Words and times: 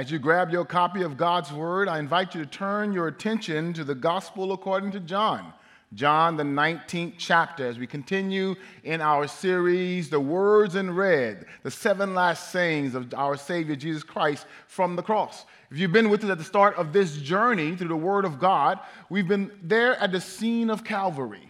As 0.00 0.10
you 0.10 0.18
grab 0.18 0.50
your 0.50 0.64
copy 0.64 1.02
of 1.02 1.18
God's 1.18 1.52
Word, 1.52 1.86
I 1.86 1.98
invite 1.98 2.34
you 2.34 2.42
to 2.42 2.50
turn 2.50 2.94
your 2.94 3.06
attention 3.06 3.74
to 3.74 3.84
the 3.84 3.94
Gospel 3.94 4.52
according 4.52 4.92
to 4.92 5.00
John. 5.00 5.52
John, 5.92 6.38
the 6.38 6.42
19th 6.42 7.16
chapter, 7.18 7.66
as 7.66 7.78
we 7.78 7.86
continue 7.86 8.54
in 8.82 9.02
our 9.02 9.28
series, 9.28 10.08
The 10.08 10.18
Words 10.18 10.74
in 10.74 10.94
Red, 10.94 11.44
the 11.64 11.70
seven 11.70 12.14
last 12.14 12.50
sayings 12.50 12.94
of 12.94 13.12
our 13.12 13.36
Savior 13.36 13.76
Jesus 13.76 14.02
Christ 14.02 14.46
from 14.68 14.96
the 14.96 15.02
cross. 15.02 15.44
If 15.70 15.76
you've 15.76 15.92
been 15.92 16.08
with 16.08 16.24
us 16.24 16.30
at 16.30 16.38
the 16.38 16.44
start 16.44 16.76
of 16.76 16.94
this 16.94 17.18
journey 17.18 17.76
through 17.76 17.88
the 17.88 17.94
Word 17.94 18.24
of 18.24 18.38
God, 18.40 18.80
we've 19.10 19.28
been 19.28 19.50
there 19.62 19.96
at 19.96 20.12
the 20.12 20.20
scene 20.22 20.70
of 20.70 20.82
Calvary. 20.82 21.49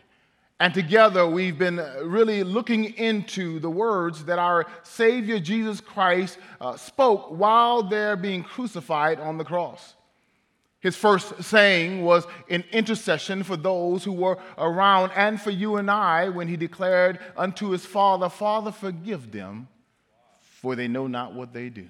And 0.60 0.74
together 0.74 1.26
we've 1.26 1.56
been 1.56 1.76
really 2.02 2.44
looking 2.44 2.84
into 2.96 3.58
the 3.60 3.70
words 3.70 4.26
that 4.26 4.38
our 4.38 4.66
Savior 4.82 5.40
Jesus 5.40 5.80
Christ 5.80 6.38
uh, 6.60 6.76
spoke 6.76 7.30
while 7.30 7.82
they're 7.82 8.14
being 8.14 8.44
crucified 8.44 9.18
on 9.18 9.38
the 9.38 9.44
cross. 9.44 9.94
His 10.80 10.96
first 10.96 11.42
saying 11.42 12.04
was 12.04 12.26
in 12.46 12.62
intercession 12.72 13.42
for 13.42 13.56
those 13.56 14.04
who 14.04 14.12
were 14.12 14.38
around 14.58 15.12
and 15.16 15.40
for 15.40 15.50
you 15.50 15.76
and 15.76 15.90
I 15.90 16.28
when 16.28 16.46
he 16.46 16.58
declared 16.58 17.18
unto 17.38 17.70
his 17.70 17.86
Father, 17.86 18.28
Father, 18.28 18.70
forgive 18.70 19.32
them, 19.32 19.66
for 20.40 20.76
they 20.76 20.88
know 20.88 21.06
not 21.06 21.32
what 21.32 21.54
they 21.54 21.70
do. 21.70 21.88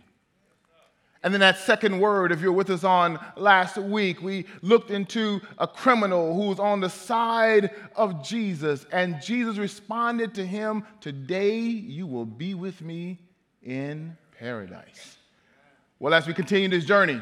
And 1.23 1.35
then 1.35 1.41
that 1.41 1.59
second 1.59 2.01
word, 2.01 2.33
if 2.33 2.41
you're 2.41 2.53
with 2.53 2.71
us 2.71 2.83
on 2.83 3.19
last 3.37 3.77
week, 3.77 4.23
we 4.23 4.47
looked 4.63 4.91
into 4.91 5.41
a 5.59 5.67
criminal 5.67 6.35
who 6.35 6.49
was 6.49 6.59
on 6.59 6.81
the 6.81 6.89
side 6.89 7.71
of 7.95 8.25
Jesus, 8.25 8.87
and 8.91 9.21
Jesus 9.21 9.59
responded 9.59 10.35
to 10.35 10.47
him, 10.47 10.85
Today 11.01 11.59
you 11.59 12.07
will 12.07 12.25
be 12.25 12.55
with 12.55 12.81
me 12.81 13.19
in 13.63 14.17
paradise. 14.39 15.19
Well, 15.99 16.15
as 16.15 16.27
we 16.27 16.33
continue 16.33 16.69
this 16.69 16.87
journey, 16.87 17.21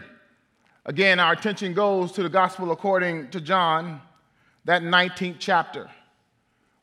again, 0.86 1.18
our 1.18 1.32
attention 1.32 1.74
goes 1.74 2.12
to 2.12 2.22
the 2.22 2.28
gospel 2.28 2.70
according 2.70 3.30
to 3.30 3.40
John, 3.40 4.00
that 4.64 4.82
19th 4.82 5.36
chapter, 5.40 5.90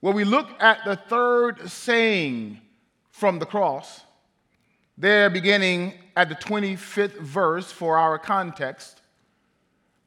where 0.01 0.13
we 0.13 0.25
look 0.25 0.49
at 0.59 0.79
the 0.83 0.97
third 0.97 1.69
saying 1.69 2.59
from 3.11 3.39
the 3.39 3.45
cross 3.45 4.01
there, 4.97 5.29
beginning 5.29 5.93
at 6.15 6.29
the 6.29 6.35
25th 6.35 7.19
verse 7.19 7.71
for 7.71 7.97
our 7.97 8.17
context, 8.17 9.01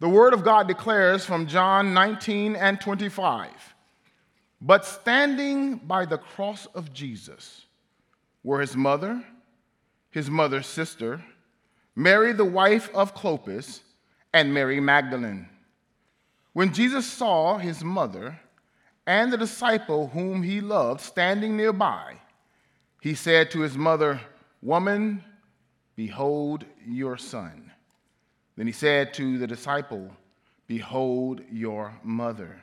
the 0.01 0.09
Word 0.09 0.33
of 0.33 0.45
God 0.45 0.69
declares 0.69 1.25
from 1.25 1.47
John 1.47 1.92
19 1.92 2.56
and 2.56 2.81
25 2.81 3.50
But 4.61 4.84
standing 4.84 5.77
by 5.77 6.05
the 6.06 6.19
cross 6.19 6.67
of 6.67 6.92
Jesus 6.92 7.67
were 8.45 8.61
his 8.61 8.77
mother, 8.77 9.23
his 10.11 10.31
mother's 10.31 10.67
sister, 10.67 11.25
Mary, 11.97 12.33
the 12.33 12.45
wife 12.45 12.89
of 12.95 13.15
Clopas, 13.15 13.81
and 14.33 14.55
Mary 14.55 14.78
Magdalene. 14.78 15.49
When 16.53 16.72
Jesus 16.72 17.06
saw 17.06 17.59
his 17.59 17.82
mother 17.82 18.41
and 19.06 19.32
the 19.32 19.37
disciple 19.37 20.09
whom 20.09 20.43
he 20.43 20.61
loved 20.61 21.00
standing 21.00 21.56
nearby, 21.56 22.15
he 23.00 23.15
said 23.15 23.50
to 23.50 23.61
his 23.61 23.77
mother, 23.77 24.21
Woman, 24.62 25.25
behold 25.98 26.64
your 26.86 27.16
son. 27.16 27.72
Then 28.56 28.69
he 28.69 28.72
said 28.72 29.12
to 29.14 29.36
the 29.36 29.48
disciple, 29.48 30.09
Behold 30.69 31.41
your 31.50 31.92
mother. 32.04 32.62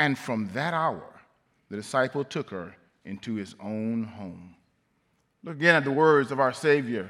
And 0.00 0.18
from 0.18 0.50
that 0.52 0.74
hour, 0.74 1.08
the 1.70 1.76
disciple 1.76 2.24
took 2.24 2.50
her 2.50 2.74
into 3.04 3.34
his 3.34 3.54
own 3.60 4.02
home. 4.02 4.56
Look 5.44 5.54
again 5.54 5.76
at 5.76 5.84
the 5.84 5.92
words 5.92 6.32
of 6.32 6.40
our 6.40 6.52
Savior, 6.52 7.08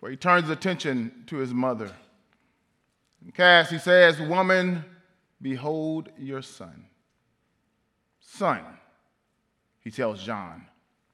where 0.00 0.10
he 0.10 0.18
turns 0.18 0.50
attention 0.50 1.24
to 1.28 1.36
his 1.36 1.54
mother. 1.54 1.90
In 3.24 3.32
Cass, 3.32 3.70
he 3.70 3.78
says, 3.78 4.20
Woman, 4.20 4.84
behold 5.40 6.10
your 6.18 6.42
son. 6.42 6.84
Son, 8.20 8.62
he 9.80 9.90
tells 9.90 10.22
John, 10.22 10.66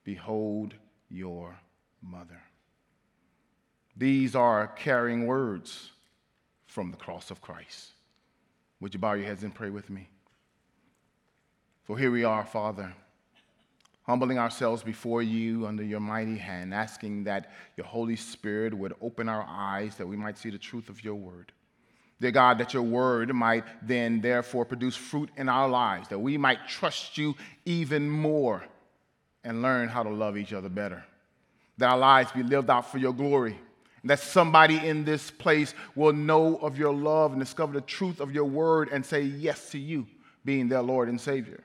behold 0.03 0.75
your 1.09 1.57
mother. 2.03 2.41
These 3.97 4.35
are 4.35 4.69
carrying 4.69 5.27
words 5.27 5.91
from 6.67 6.91
the 6.91 6.97
cross 6.97 7.31
of 7.31 7.41
Christ. 7.41 7.91
Would 8.81 8.95
you 8.95 9.01
bow 9.01 9.13
your 9.13 9.27
heads 9.27 9.43
and 9.43 9.55
pray 9.55 9.71
with 9.71 9.91
me? 9.91 10.09
For 11.85 11.99
here 11.99 12.11
we 12.11 12.25
are, 12.25 12.45
Father, 12.45 12.95
humbling 14.05 14.39
ourselves 14.39 14.83
before 14.83 15.23
you 15.23 15.67
under 15.67 15.83
your 15.83 16.01
mighty 16.01 16.39
hand, 16.39 16.73
asking 16.73 17.25
that 17.25 17.53
your 17.77 17.87
Holy 17.87 18.17
Spirit 18.17 18.75
would 18.75 18.95
open 19.01 19.29
our 19.29 19.45
eyes 19.49 19.97
that 19.97 20.07
we 20.07 20.17
might 20.17 20.39
see 20.39 20.51
the 20.51 20.59
truth 20.59 20.89
of 20.89 21.05
your 21.05 21.15
word. 21.15 21.53
Dear 22.21 22.31
God, 22.31 22.59
that 22.59 22.73
your 22.73 22.85
word 22.85 23.35
might 23.35 23.65
then 23.83 24.21
therefore 24.21 24.65
produce 24.65 24.97
fruit 24.97 25.31
in 25.37 25.49
our 25.49 25.69
lives, 25.69 26.09
that 26.09 26.19
we 26.19 26.39
might 26.39 26.69
trust 26.69 27.19
you 27.19 27.35
even 27.65 28.09
more 28.09 28.65
and 29.45 29.61
learn 29.61 29.89
how 29.89 30.05
to 30.05 30.11
love 30.11 30.37
each 30.37 30.53
other 30.53 30.69
better 30.69 31.05
that 31.79 31.91
our 31.91 31.99
lives 31.99 32.33
be 32.33 32.43
lived 32.43 32.71
out 32.71 32.91
for 32.91 32.99
your 32.99 33.13
glory. 33.13 33.59
That 34.05 34.19
somebody 34.19 34.77
in 34.77 35.05
this 35.05 35.31
place 35.31 35.75
will 35.95 36.13
know 36.13 36.57
of 36.57 36.77
your 36.77 36.93
love 36.93 37.33
and 37.33 37.41
discover 37.41 37.73
the 37.73 37.81
truth 37.81 38.21
of 38.21 38.33
your 38.33 38.45
word 38.45 38.89
and 38.91 39.07
say 39.07 39.23
yes 39.23 39.71
to 39.71 39.79
you 39.79 40.07
being 40.45 40.69
their 40.69 40.83
Lord 40.83 41.09
and 41.09 41.21
Savior. 41.21 41.63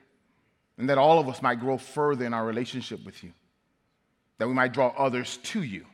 And 0.76 0.88
that 0.88 0.98
all 0.98 1.18
of 1.18 1.28
us 1.28 1.42
might 1.42 1.58
grow 1.58 1.78
further 1.78 2.24
in 2.24 2.32
our 2.32 2.44
relationship 2.44 3.04
with 3.04 3.24
you. 3.24 3.32
That 4.38 4.46
we 4.46 4.54
might 4.54 4.72
draw 4.72 4.94
others 4.96 5.38
to 5.44 5.62
you. 5.62 5.84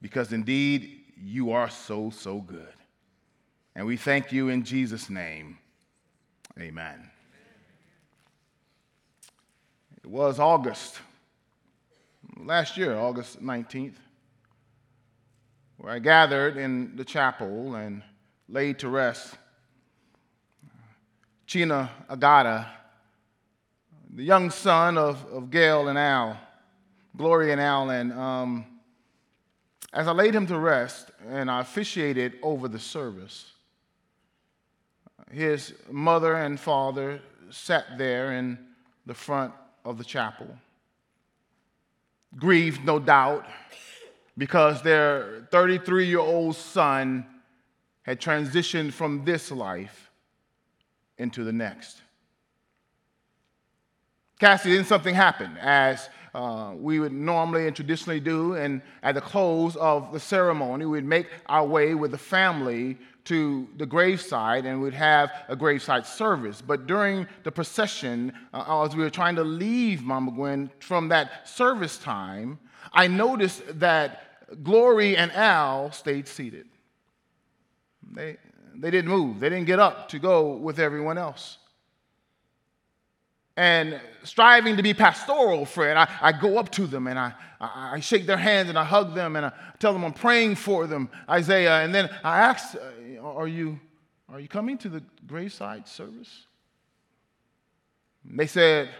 Because 0.00 0.32
indeed, 0.32 1.00
you 1.20 1.50
are 1.50 1.68
so, 1.68 2.10
so 2.10 2.40
good. 2.40 2.72
And 3.74 3.86
we 3.86 3.96
thank 3.96 4.30
you 4.30 4.48
in 4.48 4.62
Jesus' 4.62 5.10
name. 5.10 5.58
Amen. 6.58 7.10
It 10.04 10.08
was 10.08 10.38
August 10.38 11.00
last 12.36 12.76
year, 12.76 12.96
August 12.96 13.42
19th, 13.42 13.96
where 15.76 15.92
I 15.92 15.98
gathered 15.98 16.56
in 16.56 16.96
the 16.96 17.04
chapel 17.04 17.74
and 17.74 18.02
laid 18.48 18.78
to 18.80 18.88
rest 18.88 19.36
Chena 21.46 21.88
Agata, 22.10 22.66
the 24.12 24.24
young 24.24 24.50
son 24.50 24.98
of, 24.98 25.24
of 25.32 25.50
Gail 25.50 25.88
and 25.88 25.98
Al, 25.98 26.38
Gloria 27.16 27.52
and 27.52 27.60
Al. 27.60 27.90
And 27.90 28.12
um, 28.12 28.66
as 29.92 30.08
I 30.08 30.12
laid 30.12 30.34
him 30.34 30.46
to 30.48 30.58
rest 30.58 31.10
and 31.28 31.50
I 31.50 31.60
officiated 31.60 32.34
over 32.42 32.66
the 32.66 32.78
service, 32.78 33.52
his 35.30 35.72
mother 35.90 36.34
and 36.34 36.58
father 36.58 37.20
sat 37.50 37.96
there 37.96 38.32
in 38.32 38.58
the 39.06 39.14
front 39.14 39.52
of 39.84 39.98
the 39.98 40.04
chapel 40.04 40.48
grieved, 42.36 42.84
no 42.84 42.98
doubt, 42.98 43.46
because 44.38 44.82
their 44.82 45.46
33 45.50 46.06
year 46.06 46.18
old 46.18 46.56
son 46.56 47.26
had 48.02 48.20
transitioned 48.20 48.92
from 48.92 49.24
this 49.24 49.50
life 49.50 50.10
into 51.18 51.44
the 51.44 51.52
next. 51.52 52.02
Cassie, 54.38 54.74
then 54.74 54.84
something 54.84 55.14
happened 55.14 55.56
as 55.58 56.08
uh, 56.34 56.74
we 56.76 57.00
would 57.00 57.12
normally 57.12 57.66
and 57.66 57.74
traditionally 57.74 58.20
do, 58.20 58.54
and 58.54 58.82
at 59.02 59.14
the 59.14 59.20
close 59.20 59.74
of 59.76 60.12
the 60.12 60.20
ceremony, 60.20 60.84
we'd 60.84 61.04
make 61.04 61.28
our 61.46 61.64
way 61.64 61.94
with 61.94 62.10
the 62.10 62.18
family 62.18 62.98
to 63.24 63.66
the 63.78 63.86
graveside 63.86 64.66
and 64.66 64.80
we'd 64.80 64.94
have 64.94 65.32
a 65.48 65.56
graveside 65.56 66.06
service. 66.06 66.60
But 66.60 66.86
during 66.86 67.26
the 67.42 67.50
procession, 67.50 68.32
uh, 68.52 68.84
as 68.84 68.94
we 68.94 69.02
were 69.02 69.10
trying 69.10 69.36
to 69.36 69.44
leave 69.44 70.02
Mama 70.02 70.30
Gwen 70.30 70.70
from 70.78 71.08
that 71.08 71.48
service 71.48 71.96
time, 71.98 72.58
I 72.92 73.08
noticed 73.08 73.62
that 73.80 74.25
Glory 74.62 75.16
and 75.16 75.32
Al 75.32 75.90
stayed 75.92 76.28
seated. 76.28 76.66
They, 78.12 78.36
they 78.74 78.90
didn't 78.90 79.10
move, 79.10 79.40
they 79.40 79.48
didn't 79.48 79.66
get 79.66 79.78
up 79.78 80.08
to 80.10 80.18
go 80.18 80.56
with 80.56 80.78
everyone 80.78 81.18
else 81.18 81.58
and 83.56 83.98
striving 84.22 84.76
to 84.76 84.82
be 84.82 84.92
pastoral, 84.92 85.64
Fred, 85.64 85.96
I, 85.96 86.08
I 86.20 86.32
go 86.32 86.58
up 86.58 86.70
to 86.72 86.86
them 86.86 87.06
and 87.06 87.18
I, 87.18 87.32
I, 87.58 88.00
shake 88.00 88.26
their 88.26 88.36
hands 88.36 88.68
and 88.68 88.78
I 88.78 88.84
hug 88.84 89.14
them 89.14 89.34
and 89.34 89.46
I 89.46 89.52
tell 89.78 89.94
them 89.94 90.04
I'm 90.04 90.12
praying 90.12 90.56
for 90.56 90.86
them, 90.86 91.08
Isaiah. 91.28 91.82
And 91.82 91.94
then 91.94 92.10
I 92.22 92.40
ask, 92.40 92.76
uh, 92.76 93.20
Are 93.22 93.48
you, 93.48 93.80
are 94.28 94.40
you 94.40 94.48
coming 94.48 94.76
to 94.78 94.90
the 94.90 95.02
graveside 95.26 95.88
service? 95.88 96.46
And 98.28 98.38
they 98.38 98.46
said, 98.46 98.90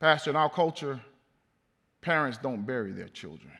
Pastor, 0.00 0.30
in 0.30 0.36
our 0.36 0.50
culture, 0.50 1.00
parents 2.00 2.38
don't 2.38 2.66
bury 2.66 2.90
their 2.90 3.08
children. 3.08 3.52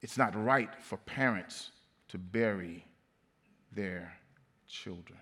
It's 0.00 0.16
not 0.16 0.34
right 0.34 0.70
for 0.82 0.96
parents 0.98 1.70
to 2.08 2.18
bury 2.18 2.84
their 3.72 4.12
children. 4.68 5.18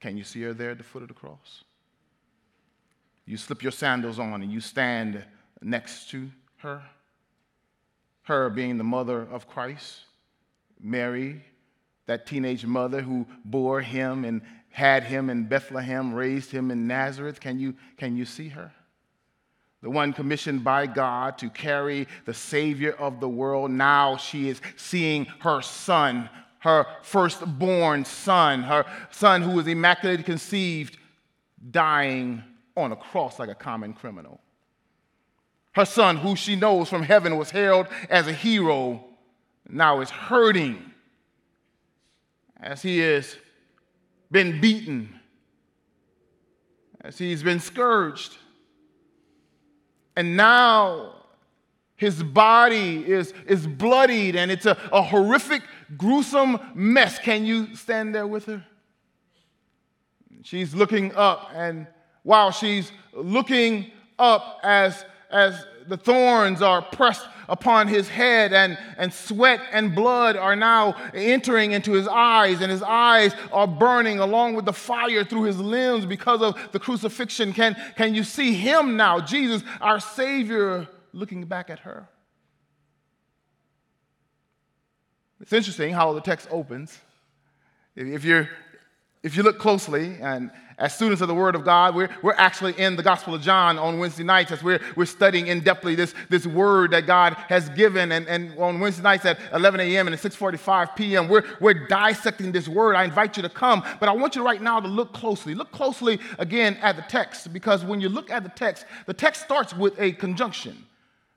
Can 0.00 0.16
you 0.16 0.24
see 0.24 0.42
her 0.42 0.52
there 0.52 0.70
at 0.70 0.78
the 0.78 0.84
foot 0.84 1.02
of 1.02 1.08
the 1.08 1.14
cross? 1.14 1.64
You 3.24 3.36
slip 3.36 3.62
your 3.62 3.72
sandals 3.72 4.18
on 4.18 4.42
and 4.42 4.50
you 4.50 4.60
stand 4.60 5.24
next 5.60 6.10
to 6.10 6.30
her. 6.58 6.82
Her 8.22 8.50
being 8.50 8.78
the 8.78 8.84
mother 8.84 9.22
of 9.30 9.48
Christ, 9.48 10.00
Mary, 10.80 11.44
that 12.06 12.26
teenage 12.26 12.66
mother 12.66 13.00
who 13.00 13.26
bore 13.44 13.80
him 13.80 14.24
and 14.24 14.42
had 14.70 15.04
him 15.04 15.30
in 15.30 15.44
Bethlehem, 15.44 16.14
raised 16.14 16.50
him 16.50 16.70
in 16.70 16.86
Nazareth. 16.86 17.40
Can 17.40 17.58
you, 17.58 17.74
can 17.96 18.16
you 18.16 18.24
see 18.24 18.48
her? 18.48 18.72
The 19.82 19.90
one 19.90 20.12
commissioned 20.12 20.62
by 20.62 20.86
God 20.86 21.38
to 21.38 21.50
carry 21.50 22.06
the 22.24 22.34
Savior 22.34 22.92
of 22.92 23.18
the 23.18 23.28
world. 23.28 23.72
Now 23.72 24.16
she 24.16 24.48
is 24.48 24.60
seeing 24.76 25.26
her 25.40 25.60
son, 25.60 26.30
her 26.60 26.86
firstborn 27.02 28.04
son, 28.04 28.62
her 28.62 28.86
son 29.10 29.42
who 29.42 29.50
was 29.50 29.66
immaculately 29.66 30.22
conceived, 30.22 30.98
dying 31.70 32.42
on 32.76 32.92
a 32.92 32.96
cross 32.96 33.38
like 33.38 33.48
a 33.48 33.54
common 33.54 33.92
criminal. 33.92 34.40
Her 35.72 35.84
son, 35.84 36.16
who 36.16 36.36
she 36.36 36.54
knows 36.54 36.88
from 36.88 37.02
heaven 37.02 37.36
was 37.36 37.50
hailed 37.50 37.88
as 38.08 38.28
a 38.28 38.32
hero, 38.32 39.04
now 39.68 40.00
is 40.00 40.10
hurting 40.10 40.92
as 42.60 42.82
he 42.82 42.98
has 43.00 43.36
been 44.30 44.60
beaten, 44.60 45.18
as 47.00 47.18
he's 47.18 47.42
been 47.42 47.58
scourged. 47.58 48.36
And 50.16 50.36
now 50.36 51.14
his 51.96 52.22
body 52.22 53.04
is, 53.06 53.32
is 53.46 53.66
bloodied 53.66 54.36
and 54.36 54.50
it's 54.50 54.66
a, 54.66 54.76
a 54.92 55.02
horrific, 55.02 55.62
gruesome 55.96 56.58
mess. 56.74 57.18
Can 57.18 57.44
you 57.44 57.74
stand 57.76 58.14
there 58.14 58.26
with 58.26 58.46
her? 58.46 58.64
She's 60.42 60.74
looking 60.74 61.14
up, 61.14 61.50
and 61.54 61.86
while 62.24 62.50
she's 62.50 62.90
looking 63.12 63.92
up 64.18 64.58
as, 64.64 65.04
as 65.30 65.66
the 65.88 65.96
thorns 65.96 66.62
are 66.62 66.82
pressed 66.82 67.26
upon 67.48 67.88
his 67.88 68.08
head, 68.08 68.52
and, 68.52 68.78
and 68.96 69.12
sweat 69.12 69.60
and 69.72 69.94
blood 69.94 70.36
are 70.36 70.56
now 70.56 70.96
entering 71.12 71.72
into 71.72 71.92
his 71.92 72.08
eyes, 72.08 72.60
and 72.60 72.70
his 72.70 72.82
eyes 72.82 73.34
are 73.52 73.66
burning 73.66 74.18
along 74.20 74.54
with 74.54 74.64
the 74.64 74.72
fire 74.72 75.24
through 75.24 75.42
his 75.42 75.58
limbs 75.58 76.06
because 76.06 76.40
of 76.40 76.56
the 76.72 76.78
crucifixion. 76.78 77.52
Can, 77.52 77.76
can 77.96 78.14
you 78.14 78.24
see 78.24 78.54
him 78.54 78.96
now, 78.96 79.20
Jesus, 79.20 79.62
our 79.80 80.00
Savior, 80.00 80.88
looking 81.12 81.44
back 81.44 81.68
at 81.68 81.80
her? 81.80 82.08
It's 85.40 85.52
interesting 85.52 85.92
how 85.92 86.12
the 86.12 86.20
text 86.20 86.48
opens. 86.50 86.96
If 87.96 88.24
you're 88.24 88.48
if 89.22 89.36
you 89.36 89.44
look 89.44 89.58
closely, 89.58 90.16
and 90.20 90.50
as 90.78 90.92
students 90.96 91.22
of 91.22 91.28
the 91.28 91.34
Word 91.34 91.54
of 91.54 91.64
God, 91.64 91.94
we're, 91.94 92.10
we're 92.22 92.34
actually 92.34 92.76
in 92.76 92.96
the 92.96 93.04
Gospel 93.04 93.36
of 93.36 93.40
John 93.40 93.78
on 93.78 94.00
Wednesday 94.00 94.24
nights 94.24 94.50
as 94.50 94.64
we're, 94.64 94.80
we're 94.96 95.06
studying 95.06 95.46
in 95.46 95.60
depthly 95.60 95.94
this, 95.94 96.12
this 96.28 96.44
Word 96.44 96.90
that 96.90 97.06
God 97.06 97.34
has 97.48 97.68
given. 97.68 98.10
And, 98.10 98.26
and 98.26 98.58
on 98.58 98.80
Wednesday 98.80 99.04
nights 99.04 99.24
at 99.24 99.38
11 99.52 99.78
a.m. 99.78 100.08
and 100.08 100.14
at 100.14 100.20
6.45 100.20 100.96
p.m., 100.96 101.28
we're, 101.28 101.44
we're 101.60 101.86
dissecting 101.86 102.50
this 102.50 102.66
Word. 102.66 102.96
I 102.96 103.04
invite 103.04 103.36
you 103.36 103.44
to 103.44 103.48
come, 103.48 103.84
but 104.00 104.08
I 104.08 104.12
want 104.12 104.34
you 104.34 104.44
right 104.44 104.60
now 104.60 104.80
to 104.80 104.88
look 104.88 105.12
closely. 105.12 105.54
Look 105.54 105.70
closely 105.70 106.18
again 106.40 106.76
at 106.82 106.96
the 106.96 107.02
text, 107.02 107.52
because 107.52 107.84
when 107.84 108.00
you 108.00 108.08
look 108.08 108.28
at 108.28 108.42
the 108.42 108.50
text, 108.50 108.86
the 109.06 109.14
text 109.14 109.42
starts 109.42 109.72
with 109.72 109.94
a 110.00 110.12
conjunction. 110.12 110.84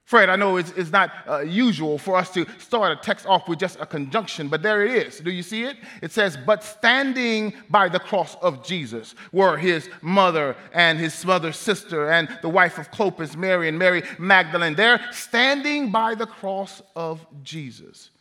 Fred, 0.05 0.29
I 0.29 0.35
know 0.35 0.57
it's, 0.57 0.71
it's 0.77 0.91
not 0.91 1.11
uh, 1.27 1.39
usual 1.39 1.97
for 1.97 2.15
us 2.15 2.31
to 2.35 2.45
start 2.59 2.91
a 2.91 3.01
text 3.01 3.25
off 3.25 3.49
with 3.49 3.57
just 3.57 3.79
a 3.79 3.87
conjunction, 3.87 4.49
but 4.49 4.61
there 4.61 4.85
it 4.85 5.07
is. 5.07 5.19
Do 5.19 5.31
you 5.31 5.41
see 5.41 5.63
it? 5.63 5.77
It 6.03 6.11
says, 6.11 6.37
But 6.37 6.63
standing 6.63 7.53
by 7.71 7.89
the 7.89 7.99
cross 7.99 8.35
of 8.35 8.63
Jesus 8.63 9.15
were 9.31 9.57
his 9.57 9.89
mother 10.03 10.55
and 10.73 10.99
his 10.99 11.25
mother's 11.25 11.57
sister 11.57 12.11
and 12.11 12.29
the 12.43 12.49
wife 12.49 12.77
of 12.77 12.91
Clopas, 12.91 13.35
Mary, 13.35 13.67
and 13.67 13.79
Mary 13.79 14.03
Magdalene. 14.19 14.75
They're 14.75 15.01
standing 15.11 15.91
by 15.91 16.13
the 16.13 16.27
cross 16.27 16.83
of 16.95 17.25
Jesus. 17.41 18.11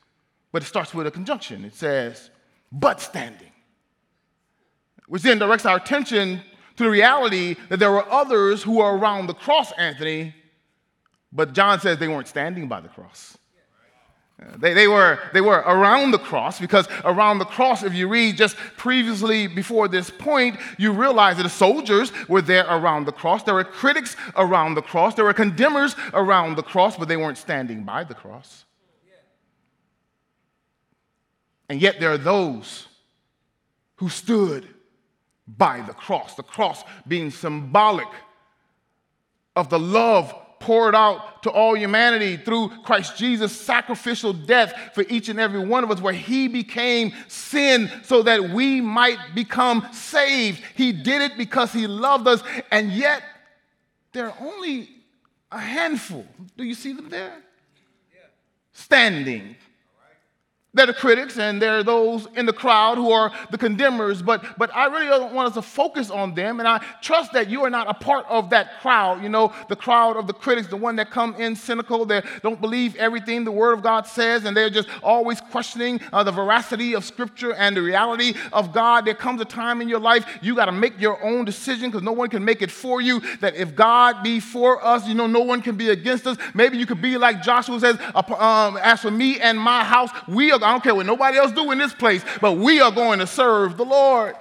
But 0.53 0.63
it 0.63 0.67
starts 0.67 0.95
with 0.95 1.07
a 1.07 1.11
conjunction. 1.11 1.67
It 1.67 1.75
says, 1.75 2.31
But 2.73 3.03
standing, 3.03 3.53
which 5.07 5.23
then 5.23 5.39
directs 5.39 5.67
our 5.67 5.77
attention 5.77 6.41
to 6.77 6.85
the 6.85 6.91
reality 6.91 7.57
that 7.69 7.77
there 7.79 7.93
were 7.93 8.11
others 8.11 8.63
who 8.63 8.79
were 8.79 8.97
around 8.97 9.27
the 9.27 9.35
cross, 9.35 9.71
Anthony 9.73 10.35
but 11.35 11.53
John 11.53 11.81
says 11.81 11.99
they 11.99 12.09
weren't 12.09 12.29
standing 12.29 12.69
by 12.69 12.81
the 12.81 12.89
cross. 12.89 13.37
They, 14.57 14.75
they, 14.75 14.89
were, 14.89 15.19
they 15.33 15.41
were 15.41 15.59
around 15.59 16.11
the 16.11 16.19
cross 16.19 16.61
because 16.61 16.89
around 17.05 17.39
the 17.39 17.45
cross, 17.45 17.83
if 17.83 17.95
you 17.95 18.09
read 18.09 18.37
just 18.37 18.57
previously 18.77 19.47
before 19.47 19.89
this 19.89 20.11
point, 20.11 20.59
you 20.77 20.93
realize 20.93 21.37
that 21.37 21.45
the 21.45 21.49
soldiers 21.49 22.13
were 22.29 22.43
there 22.43 22.67
around 22.67 23.07
the 23.07 23.13
cross. 23.13 23.43
There 23.45 23.55
were 23.55 23.65
critics 23.65 24.17
around 24.37 24.75
the 24.75 24.83
cross. 24.83 25.15
There 25.15 25.25
were 25.25 25.33
condemners 25.33 25.95
around 26.13 26.57
the 26.57 26.63
cross, 26.63 26.97
but 26.97 27.09
they 27.09 27.17
weren't 27.17 27.39
standing 27.39 27.85
by 27.85 28.05
the 28.05 28.15
cross. 28.15 28.65
And 31.69 31.81
yet 31.81 32.01
there 32.01 32.13
are 32.13 32.19
those 32.19 32.89
who 33.97 34.09
stood 34.09 34.69
by 35.47 35.81
the 35.81 35.95
cross, 35.95 36.35
the 36.35 36.43
cross 36.43 36.83
being 37.07 37.31
symbolic 37.31 38.09
of 39.57 39.71
the 39.71 39.79
love 39.79 40.35
poured 40.65 40.95
out 40.95 41.43
to 41.43 41.51
all 41.51 41.77
humanity 41.77 42.39
through 42.39 42.71
Christ 42.85 43.19
Jesus' 43.19 43.53
sacrificial 43.53 44.33
death 44.33 44.73
for 44.95 45.05
each 45.11 45.29
and 45.29 45.39
every 45.39 45.61
one 45.61 45.85
of 45.85 45.91
us, 45.91 46.01
where 46.01 46.15
he 46.15 46.49
became 46.49 47.13
sin 47.29 47.91
so 48.03 48.23
that 48.23 48.49
we 48.49 48.81
might 48.81 49.35
become 49.35 49.87
saved. 49.93 50.63
He 50.75 50.91
did 50.91 51.21
it 51.21 51.37
because 51.37 51.71
he 51.71 51.87
loved 51.87 52.27
us, 52.27 52.43
and 52.71 52.91
yet 52.91 53.23
there 54.13 54.31
are 54.31 54.37
only 54.41 54.89
a 55.53 55.59
handful. 55.59 56.25
Do 56.57 56.65
you 56.65 56.75
see 56.75 56.95
them 56.95 57.11
there? 57.11 57.37
Standing 58.73 59.57
they're 60.75 60.87
the 60.87 60.95
critics 60.95 61.39
and 61.39 61.63
there 61.63 61.79
are 61.79 61.83
those 61.83 62.27
in 62.35 62.47
the 62.47 62.53
crowd 62.53 62.99
who 62.99 63.13
are 63.13 63.33
the 63.51 63.59
condemners, 63.59 64.23
but, 64.23 64.59
but 64.59 64.75
I 64.75 64.87
really 64.87 65.07
don't 65.07 65.33
want 65.33 65.49
us 65.49 65.55
to 65.55 65.63
focus 65.63 66.11
on 66.11 66.35
them. 66.35 66.59
And 66.59 66.69
I 66.69 66.85
trust 67.01 67.33
that 67.33 67.49
you 67.49 67.63
are 67.65 67.71
not 67.71 67.89
a 67.89 67.95
part 67.95 68.27
of 68.29 68.51
that 68.51 68.81
crowd. 68.81 69.23
You 69.23 69.29
know, 69.29 69.53
the 69.69 69.77
crowd 69.77 70.17
of 70.17 70.27
the 70.27 70.33
critics, 70.33 70.69
the 70.69 70.77
one 70.77 70.97
that 70.97 71.11
come 71.11 71.37
in 71.37 71.55
cynical, 71.55 72.05
they 72.05 72.23
don't 72.43 72.61
believe 72.61 72.97
everything 72.97 73.45
the 73.45 73.53
Word 73.53 73.73
of 73.73 73.83
God 73.83 74.07
says, 74.07 74.45
and 74.45 74.57
they're 74.57 74.69
just 74.69 74.89
always 75.03 75.41
questioning 75.41 76.01
uh, 76.13 76.25
the 76.25 76.33
veracity 76.33 76.95
of 76.95 77.05
Scripture 77.05 77.55
and 77.55 77.77
the 77.77 77.83
reality 77.83 78.35
of 78.53 78.73
God. 78.73 79.05
There 79.05 79.15
comes 79.15 79.41
a 79.41 79.45
time 79.45 79.81
in 79.81 79.89
your 79.89 80.01
life 80.01 80.27
you 80.43 80.57
got 80.57 80.67
to 80.67 80.73
make 80.73 81.01
your 81.01 81.23
own 81.23 81.45
decision 81.45 81.91
because 81.91 82.03
no 82.03 82.13
one 82.13 82.31
can 82.31 82.45
make 82.45 82.63
it 82.63 82.71
for 82.71 83.01
you. 83.01 83.21
That 83.41 83.55
if 83.55 83.77
God 83.77 84.25
be 84.25 84.41
for 84.41 84.85
us, 84.85 85.07
you 85.07 85.15
know, 85.15 85.29
no 85.29 85.41
one 85.41 85.63
can 85.63 85.77
be 85.77 85.91
against 85.91 86.27
us. 86.27 86.37
Maybe 86.53 86.79
you 86.79 86.87
could 86.87 87.01
be 87.01 87.17
like 87.17 87.43
Joshua 87.43 87.79
says, 87.79 87.97
um, 88.15 88.77
As 88.79 89.03
for 89.03 89.11
me 89.11 89.41
and 89.41 89.59
my 89.59 89.85
house, 89.85 90.11
we 90.27 90.51
are 90.51 90.64
I 90.65 90.73
don't 90.73 90.83
care 90.83 90.95
what 90.95 91.07
nobody 91.07 91.39
else 91.39 91.53
do 91.53 91.71
in 91.71 91.79
this 91.79 91.95
place, 91.95 92.25
but 92.41 92.53
we 92.53 92.81
are 92.81 92.91
going 92.91 93.19
to 93.19 93.27
serve 93.27 93.77
the 93.77 93.85
Lord. 93.85 94.35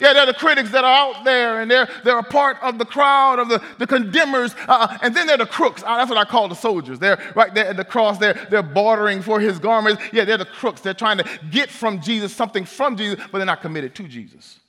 Yeah, 0.00 0.14
they're 0.14 0.26
the 0.26 0.34
critics 0.34 0.70
that 0.70 0.82
are 0.82 1.14
out 1.14 1.24
there, 1.24 1.60
and 1.60 1.70
they're, 1.70 1.86
they're 2.04 2.18
a 2.18 2.22
part 2.22 2.56
of 2.62 2.78
the 2.78 2.86
crowd 2.86 3.38
of 3.38 3.50
the, 3.50 3.62
the 3.78 3.86
condemners. 3.86 4.54
Uh, 4.66 4.96
and 5.02 5.14
then 5.14 5.26
they're 5.26 5.36
the 5.36 5.44
crooks. 5.44 5.82
Uh, 5.82 5.98
that's 5.98 6.08
what 6.08 6.18
I 6.18 6.24
call 6.24 6.48
the 6.48 6.54
soldiers. 6.54 6.98
They're 6.98 7.20
right 7.36 7.52
there 7.52 7.66
at 7.66 7.76
the 7.76 7.84
cross. 7.84 8.16
They're, 8.16 8.46
they're 8.50 8.62
bartering 8.62 9.20
for 9.20 9.40
his 9.40 9.58
garments. 9.58 10.02
Yeah, 10.10 10.24
they're 10.24 10.38
the 10.38 10.46
crooks. 10.46 10.80
They're 10.80 10.94
trying 10.94 11.18
to 11.18 11.28
get 11.50 11.70
from 11.70 12.00
Jesus 12.00 12.34
something 12.34 12.64
from 12.64 12.96
Jesus, 12.96 13.22
but 13.30 13.38
they're 13.38 13.46
not 13.46 13.60
committed 13.60 13.94
to 13.96 14.08
Jesus. 14.08 14.60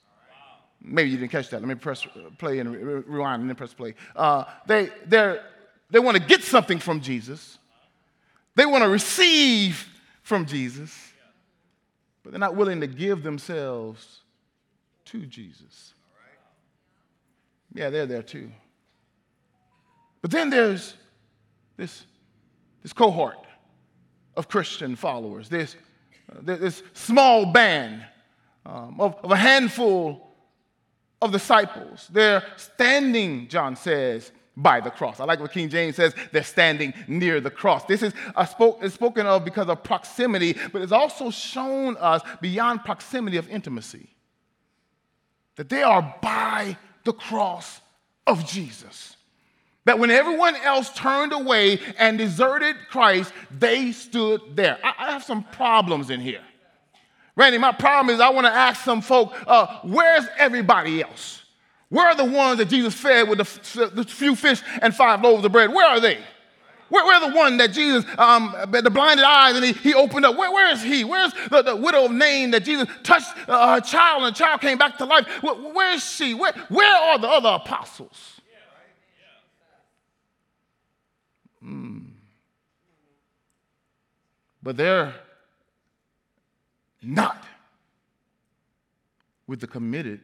Maybe 0.81 1.11
you 1.11 1.17
didn't 1.17 1.31
catch 1.31 1.49
that. 1.51 1.61
Let 1.61 1.67
me 1.69 1.75
press 1.75 2.05
play 2.37 2.59
and 2.59 2.75
rewind 3.07 3.41
and 3.41 3.49
then 3.49 3.55
press 3.55 3.73
play. 3.73 3.93
Uh, 4.15 4.43
they, 4.67 4.89
they 5.07 5.99
want 5.99 6.17
to 6.17 6.23
get 6.23 6.43
something 6.43 6.79
from 6.79 6.99
Jesus. 6.99 7.57
They 8.55 8.65
want 8.65 8.83
to 8.83 8.89
receive 8.89 9.87
from 10.21 10.45
Jesus, 10.45 11.13
but 12.23 12.31
they're 12.31 12.39
not 12.39 12.55
willing 12.55 12.81
to 12.81 12.87
give 12.87 13.23
themselves 13.23 14.19
to 15.05 15.25
Jesus. 15.25 15.93
Yeah, 17.73 17.89
they're 17.89 18.05
there 18.05 18.23
too. 18.23 18.51
But 20.21 20.31
then 20.31 20.49
there's 20.49 20.95
this, 21.77 22.05
this 22.83 22.93
cohort 22.93 23.37
of 24.35 24.47
Christian 24.47 24.95
followers, 24.95 25.49
this, 25.49 25.75
uh, 26.31 26.39
this 26.41 26.83
small 26.93 27.45
band 27.45 28.05
um, 28.65 28.99
of, 28.99 29.15
of 29.23 29.31
a 29.31 29.35
handful 29.35 30.35
of 31.21 31.31
disciples. 31.31 32.07
They're 32.11 32.43
standing, 32.57 33.47
John 33.47 33.75
says, 33.75 34.31
by 34.57 34.81
the 34.81 34.89
cross. 34.89 35.19
I 35.19 35.25
like 35.25 35.39
what 35.39 35.51
King 35.51 35.69
James 35.69 35.95
says, 35.95 36.13
they're 36.31 36.43
standing 36.43 36.93
near 37.07 37.39
the 37.39 37.49
cross. 37.49 37.85
This 37.85 38.03
is 38.03 38.13
spoke, 38.49 38.85
spoken 38.89 39.25
of 39.25 39.45
because 39.45 39.69
of 39.69 39.83
proximity, 39.83 40.57
but 40.73 40.81
it's 40.81 40.91
also 40.91 41.29
shown 41.29 41.97
us 41.97 42.21
beyond 42.41 42.83
proximity 42.83 43.37
of 43.37 43.49
intimacy 43.49 44.09
that 45.55 45.69
they 45.69 45.83
are 45.83 46.15
by 46.21 46.77
the 47.03 47.13
cross 47.13 47.81
of 48.27 48.45
Jesus. 48.45 49.15
That 49.85 49.99
when 49.99 50.11
everyone 50.11 50.55
else 50.57 50.93
turned 50.93 51.33
away 51.33 51.79
and 51.97 52.17
deserted 52.17 52.75
Christ, 52.89 53.33
they 53.49 53.91
stood 53.91 54.41
there. 54.55 54.77
I, 54.83 54.93
I 54.97 55.11
have 55.11 55.23
some 55.23 55.43
problems 55.43 56.09
in 56.09 56.19
here. 56.19 56.41
Randy, 57.35 57.57
my 57.57 57.71
problem 57.71 58.13
is 58.13 58.21
I 58.21 58.29
want 58.29 58.45
to 58.45 58.53
ask 58.53 58.83
some 58.83 59.01
folk, 59.01 59.33
uh, 59.47 59.79
where's 59.83 60.25
everybody 60.37 61.01
else? 61.01 61.40
Where 61.91 62.07
are 62.07 62.15
the 62.15 62.23
ones 62.23 62.57
that 62.59 62.69
Jesus 62.69 62.93
fed 62.93 63.27
with 63.27 63.39
the, 63.39 64.05
few 64.05 64.33
fish 64.33 64.61
and 64.81 64.95
five 64.95 65.21
loaves 65.21 65.43
of 65.43 65.51
bread? 65.51 65.73
Where 65.73 65.85
are 65.85 65.99
they? 65.99 66.19
Where, 66.87 67.05
where 67.05 67.19
the 67.19 67.35
one 67.35 67.57
that 67.57 67.73
Jesus, 67.73 68.05
um, 68.17 68.55
the 68.71 68.89
blinded 68.89 69.25
eyes, 69.25 69.57
and 69.57 69.65
he, 69.65 69.73
he 69.73 69.93
opened 69.93 70.25
up? 70.25 70.37
Where, 70.37 70.53
where 70.53 70.71
is 70.71 70.81
he? 70.81 71.03
Where's 71.03 71.33
the, 71.49 71.61
the 71.61 71.75
widow 71.75 72.05
of 72.05 72.13
Nain 72.13 72.51
that 72.51 72.63
Jesus 72.63 72.87
touched 73.03 73.27
uh, 73.45 73.75
her 73.75 73.81
child 73.81 74.23
and 74.23 74.33
the 74.33 74.39
child 74.39 74.61
came 74.61 74.77
back 74.77 74.97
to 74.99 75.05
life? 75.05 75.27
Where, 75.41 75.53
where 75.53 75.93
is 75.93 76.09
she? 76.09 76.33
Where, 76.33 76.53
where 76.69 76.95
are 76.95 77.19
the 77.19 77.27
other 77.27 77.49
apostles? 77.49 78.39
Mm. 81.61 82.05
But 84.63 84.77
they're 84.77 85.13
not 87.01 87.43
with 89.45 89.59
the 89.59 89.67
committed 89.67 90.21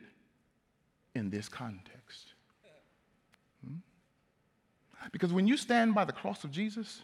in 1.17 1.29
this 1.29 1.49
context. 1.49 2.33
Hmm? 3.65 3.75
Because 5.11 5.33
when 5.33 5.47
you 5.47 5.57
stand 5.57 5.93
by 5.93 6.05
the 6.05 6.13
cross 6.13 6.43
of 6.43 6.51
Jesus, 6.51 7.01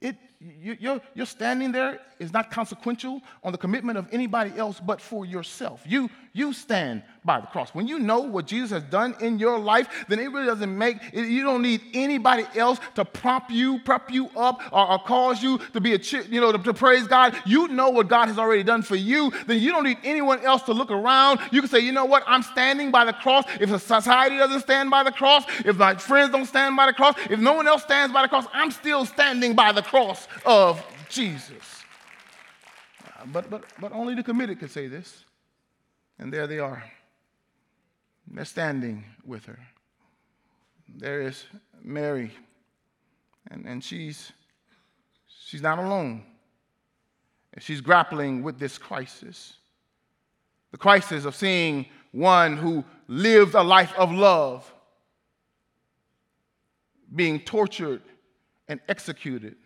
it, 0.00 0.16
you, 0.40 1.00
you're, 1.14 1.26
standing 1.26 1.72
there 1.72 2.00
is 2.18 2.32
not 2.32 2.50
consequential 2.50 3.22
on 3.42 3.52
the 3.52 3.58
commitment 3.58 3.98
of 3.98 4.06
anybody 4.12 4.52
else 4.56 4.78
but 4.78 5.00
for 5.00 5.24
yourself. 5.24 5.82
You, 5.86 6.10
you 6.34 6.52
stand 6.52 7.02
by 7.26 7.40
the 7.40 7.46
cross. 7.48 7.74
When 7.74 7.88
you 7.88 7.98
know 7.98 8.20
what 8.20 8.46
Jesus 8.46 8.70
has 8.70 8.84
done 8.84 9.16
in 9.20 9.38
your 9.38 9.58
life, 9.58 10.06
then 10.08 10.20
it 10.20 10.32
really 10.32 10.46
doesn't 10.46 10.78
make, 10.78 10.98
you 11.12 11.42
don't 11.42 11.60
need 11.60 11.82
anybody 11.92 12.46
else 12.54 12.78
to 12.94 13.04
prompt 13.04 13.50
you, 13.50 13.80
prep 13.80 14.10
you 14.10 14.30
up, 14.36 14.62
or, 14.72 14.92
or 14.92 14.98
cause 15.00 15.42
you 15.42 15.58
to 15.72 15.80
be 15.80 15.94
a, 15.94 15.98
you 16.30 16.40
know, 16.40 16.52
to, 16.52 16.58
to, 16.58 16.72
praise 16.72 17.06
God. 17.06 17.36
You 17.44 17.68
know 17.68 17.90
what 17.90 18.08
God 18.08 18.28
has 18.28 18.38
already 18.38 18.62
done 18.62 18.82
for 18.82 18.96
you. 18.96 19.32
Then 19.46 19.60
you 19.60 19.72
don't 19.72 19.84
need 19.84 19.98
anyone 20.04 20.40
else 20.40 20.62
to 20.62 20.72
look 20.72 20.90
around. 20.90 21.40
You 21.50 21.60
can 21.60 21.68
say, 21.68 21.80
you 21.80 21.92
know 21.92 22.04
what, 22.04 22.22
I'm 22.26 22.42
standing 22.42 22.90
by 22.90 23.04
the 23.04 23.12
cross. 23.12 23.44
If 23.60 23.70
the 23.70 23.78
society 23.78 24.38
doesn't 24.38 24.60
stand 24.60 24.90
by 24.90 25.02
the 25.02 25.12
cross, 25.12 25.44
if 25.64 25.76
my 25.76 25.96
friends 25.96 26.30
don't 26.30 26.46
stand 26.46 26.76
by 26.76 26.86
the 26.86 26.92
cross, 26.92 27.16
if 27.28 27.40
no 27.40 27.54
one 27.54 27.66
else 27.66 27.82
stands 27.82 28.14
by 28.14 28.22
the 28.22 28.28
cross, 28.28 28.46
I'm 28.52 28.70
still 28.70 29.04
standing 29.04 29.54
by 29.54 29.72
the 29.72 29.82
cross 29.82 30.28
of 30.44 30.82
Jesus. 31.08 31.82
Uh, 33.04 33.26
but, 33.32 33.50
but, 33.50 33.64
but 33.80 33.92
only 33.92 34.14
the 34.14 34.22
committed 34.22 34.60
could 34.60 34.70
say 34.70 34.86
this. 34.86 35.24
And 36.18 36.32
there 36.32 36.46
they 36.46 36.58
are. 36.58 36.84
They're 38.28 38.44
standing 38.44 39.04
with 39.24 39.46
her. 39.46 39.58
There 40.88 41.22
is 41.22 41.44
Mary, 41.82 42.32
and, 43.50 43.66
and 43.66 43.82
she's, 43.82 44.32
she's 45.44 45.62
not 45.62 45.78
alone. 45.78 46.24
She's 47.58 47.80
grappling 47.80 48.42
with 48.42 48.58
this 48.58 48.76
crisis 48.76 49.54
the 50.76 50.78
crisis 50.78 51.24
of 51.24 51.34
seeing 51.34 51.86
one 52.12 52.54
who 52.54 52.84
lived 53.08 53.54
a 53.54 53.62
life 53.62 53.94
of 53.96 54.12
love 54.12 54.70
being 57.14 57.40
tortured 57.40 58.02
and 58.68 58.78
executed 58.86 59.56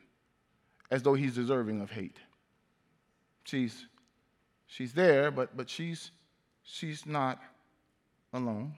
as 0.90 1.02
though 1.02 1.14
he's 1.14 1.34
deserving 1.34 1.80
of 1.80 1.90
hate. 1.90 2.18
She's, 3.42 3.86
she's 4.68 4.92
there, 4.92 5.32
but, 5.32 5.56
but 5.56 5.68
she's, 5.68 6.12
she's 6.62 7.06
not 7.06 7.40
alone. 8.32 8.74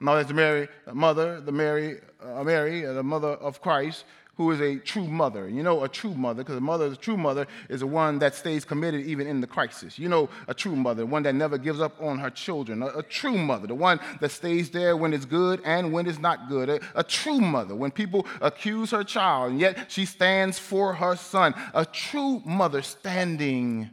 Now 0.00 0.14
there's 0.14 0.26
the 0.26 0.34
Mary, 0.34 0.68
mother, 0.92 1.40
the 1.40 1.52
Mary, 1.52 2.00
uh, 2.20 2.42
Mary, 2.42 2.84
uh, 2.84 2.92
the 2.92 3.02
mother 3.04 3.28
of 3.28 3.60
Christ, 3.60 4.04
who 4.36 4.50
is 4.50 4.60
a 4.60 4.76
true 4.76 5.06
mother. 5.06 5.48
You 5.48 5.62
know, 5.62 5.84
a 5.84 5.88
true 5.88 6.14
mother, 6.14 6.42
because 6.42 6.56
a 6.56 6.60
mother, 6.60 6.86
a 6.86 6.96
true 6.96 7.16
mother, 7.16 7.46
is 7.68 7.80
the 7.80 7.86
one 7.86 8.18
that 8.18 8.34
stays 8.34 8.64
committed 8.64 9.06
even 9.06 9.28
in 9.28 9.40
the 9.40 9.46
crisis. 9.46 9.98
You 9.98 10.08
know, 10.08 10.28
a 10.48 10.54
true 10.54 10.74
mother, 10.74 11.06
one 11.06 11.22
that 11.22 11.34
never 11.34 11.56
gives 11.56 11.80
up 11.80 12.00
on 12.02 12.18
her 12.18 12.30
children. 12.30 12.82
A, 12.82 12.86
a 12.86 13.02
true 13.02 13.38
mother, 13.38 13.68
the 13.68 13.74
one 13.74 14.00
that 14.20 14.32
stays 14.32 14.70
there 14.70 14.96
when 14.96 15.12
it's 15.12 15.24
good 15.24 15.60
and 15.64 15.92
when 15.92 16.06
it's 16.08 16.18
not 16.18 16.48
good. 16.48 16.68
A, 16.68 16.80
a 16.96 17.04
true 17.04 17.40
mother, 17.40 17.76
when 17.76 17.92
people 17.92 18.26
accuse 18.40 18.90
her 18.90 19.04
child, 19.04 19.52
and 19.52 19.60
yet 19.60 19.90
she 19.90 20.04
stands 20.04 20.58
for 20.58 20.94
her 20.94 21.14
son. 21.14 21.54
A 21.74 21.84
true 21.84 22.42
mother 22.44 22.82
standing 22.82 23.90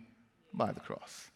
by 0.53 0.71
the 0.71 0.79
cross. 0.79 1.28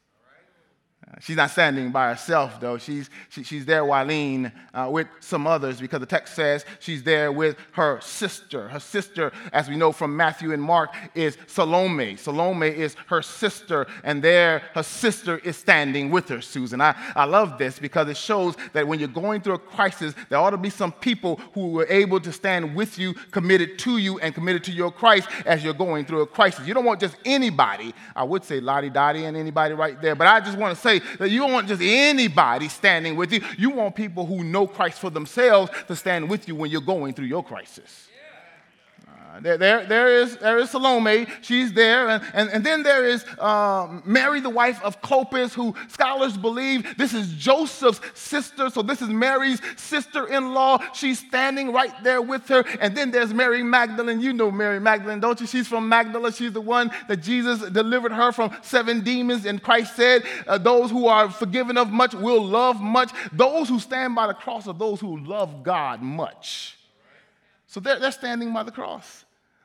She's 1.19 1.35
not 1.35 1.51
standing 1.51 1.91
by 1.91 2.09
herself, 2.09 2.59
though. 2.59 2.77
She's, 2.77 3.09
she, 3.29 3.43
she's 3.43 3.65
there, 3.65 3.83
Wileen, 3.83 4.51
uh, 4.73 4.89
with 4.91 5.07
some 5.19 5.45
others 5.45 5.79
because 5.79 5.99
the 5.99 6.05
text 6.05 6.35
says 6.35 6.65
she's 6.79 7.03
there 7.03 7.31
with 7.31 7.57
her 7.73 7.99
sister. 8.01 8.67
Her 8.67 8.79
sister, 8.79 9.31
as 9.51 9.69
we 9.69 9.75
know 9.75 9.91
from 9.91 10.15
Matthew 10.15 10.51
and 10.53 10.61
Mark, 10.61 10.93
is 11.13 11.37
Salome. 11.47 12.15
Salome 12.15 12.67
is 12.67 12.95
her 13.07 13.21
sister, 13.21 13.85
and 14.03 14.23
there 14.23 14.63
her 14.73 14.83
sister 14.83 15.37
is 15.39 15.57
standing 15.57 16.09
with 16.09 16.29
her, 16.29 16.41
Susan. 16.41 16.81
I, 16.81 16.95
I 17.15 17.25
love 17.25 17.57
this 17.57 17.79
because 17.79 18.09
it 18.09 18.17
shows 18.17 18.55
that 18.73 18.87
when 18.87 18.99
you're 18.99 19.07
going 19.07 19.41
through 19.41 19.55
a 19.55 19.59
crisis, 19.59 20.13
there 20.29 20.39
ought 20.39 20.51
to 20.51 20.57
be 20.57 20.69
some 20.69 20.91
people 20.91 21.39
who 21.53 21.79
are 21.79 21.87
able 21.87 22.19
to 22.21 22.31
stand 22.31 22.75
with 22.75 22.97
you, 22.97 23.13
committed 23.31 23.77
to 23.79 23.97
you, 23.97 24.19
and 24.19 24.33
committed 24.33 24.63
to 24.65 24.71
your 24.71 24.91
Christ 24.91 25.27
as 25.45 25.63
you're 25.63 25.73
going 25.73 26.05
through 26.05 26.21
a 26.21 26.27
crisis. 26.27 26.67
You 26.67 26.73
don't 26.73 26.85
want 26.85 26.99
just 26.99 27.17
anybody, 27.25 27.93
I 28.15 28.23
would 28.23 28.43
say 28.43 28.59
Lottie 28.59 28.89
Dottie 28.89 29.25
and 29.25 29.37
anybody 29.37 29.73
right 29.73 30.01
there, 30.01 30.15
but 30.15 30.27
I 30.27 30.39
just 30.39 30.57
want 30.57 30.75
to 30.75 30.81
say, 30.81 31.01
that 31.19 31.29
you 31.29 31.39
don't 31.39 31.51
want 31.51 31.67
just 31.67 31.81
anybody 31.81 32.69
standing 32.69 33.15
with 33.15 33.31
you. 33.31 33.41
You 33.57 33.71
want 33.71 33.95
people 33.95 34.25
who 34.25 34.43
know 34.43 34.67
Christ 34.67 34.99
for 34.99 35.09
themselves 35.09 35.71
to 35.87 35.95
stand 35.95 36.29
with 36.29 36.47
you 36.47 36.55
when 36.55 36.69
you're 36.69 36.81
going 36.81 37.13
through 37.13 37.25
your 37.25 37.43
crisis. 37.43 38.07
There, 39.41 39.57
there, 39.57 39.85
there, 39.85 40.09
is, 40.21 40.37
there 40.37 40.59
is 40.59 40.69
Salome, 40.69 41.25
she's 41.41 41.73
there. 41.73 42.07
And, 42.09 42.23
and, 42.33 42.49
and 42.51 42.63
then 42.63 42.83
there 42.83 43.05
is 43.05 43.25
um, 43.39 44.03
Mary, 44.05 44.39
the 44.39 44.49
wife 44.49 44.81
of 44.83 45.01
Clopas, 45.01 45.53
who 45.53 45.73
scholars 45.87 46.37
believe 46.37 46.97
this 46.97 47.13
is 47.13 47.33
Joseph's 47.33 48.01
sister. 48.19 48.69
So 48.69 48.83
this 48.83 49.01
is 49.01 49.09
Mary's 49.09 49.59
sister 49.75 50.27
in 50.27 50.53
law. 50.53 50.77
She's 50.93 51.19
standing 51.19 51.73
right 51.73 51.91
there 52.03 52.21
with 52.21 52.47
her. 52.49 52.63
And 52.79 52.95
then 52.95 53.09
there's 53.09 53.33
Mary 53.33 53.63
Magdalene. 53.63 54.21
You 54.21 54.33
know 54.33 54.51
Mary 54.51 54.79
Magdalene, 54.79 55.19
don't 55.19 55.39
you? 55.41 55.47
She's 55.47 55.67
from 55.67 55.89
Magdala. 55.89 56.31
She's 56.31 56.53
the 56.53 56.61
one 56.61 56.91
that 57.07 57.17
Jesus 57.17 57.67
delivered 57.71 58.11
her 58.11 58.31
from 58.31 58.55
seven 58.61 59.01
demons. 59.01 59.45
And 59.45 59.63
Christ 59.63 59.95
said, 59.95 60.23
uh, 60.45 60.59
Those 60.59 60.91
who 60.91 61.07
are 61.07 61.31
forgiven 61.31 61.77
of 61.77 61.89
much 61.89 62.13
will 62.13 62.43
love 62.43 62.81
much. 62.81 63.11
Those 63.31 63.67
who 63.67 63.79
stand 63.79 64.13
by 64.13 64.27
the 64.27 64.33
cross 64.35 64.67
are 64.67 64.73
those 64.73 64.99
who 64.99 65.17
love 65.17 65.63
God 65.63 66.03
much. 66.03 66.77
So 67.73 67.79
they're, 67.79 67.97
they're 67.97 68.11
standing 68.11 68.53
by 68.53 68.61
the 68.61 68.71
cross. 68.71 69.22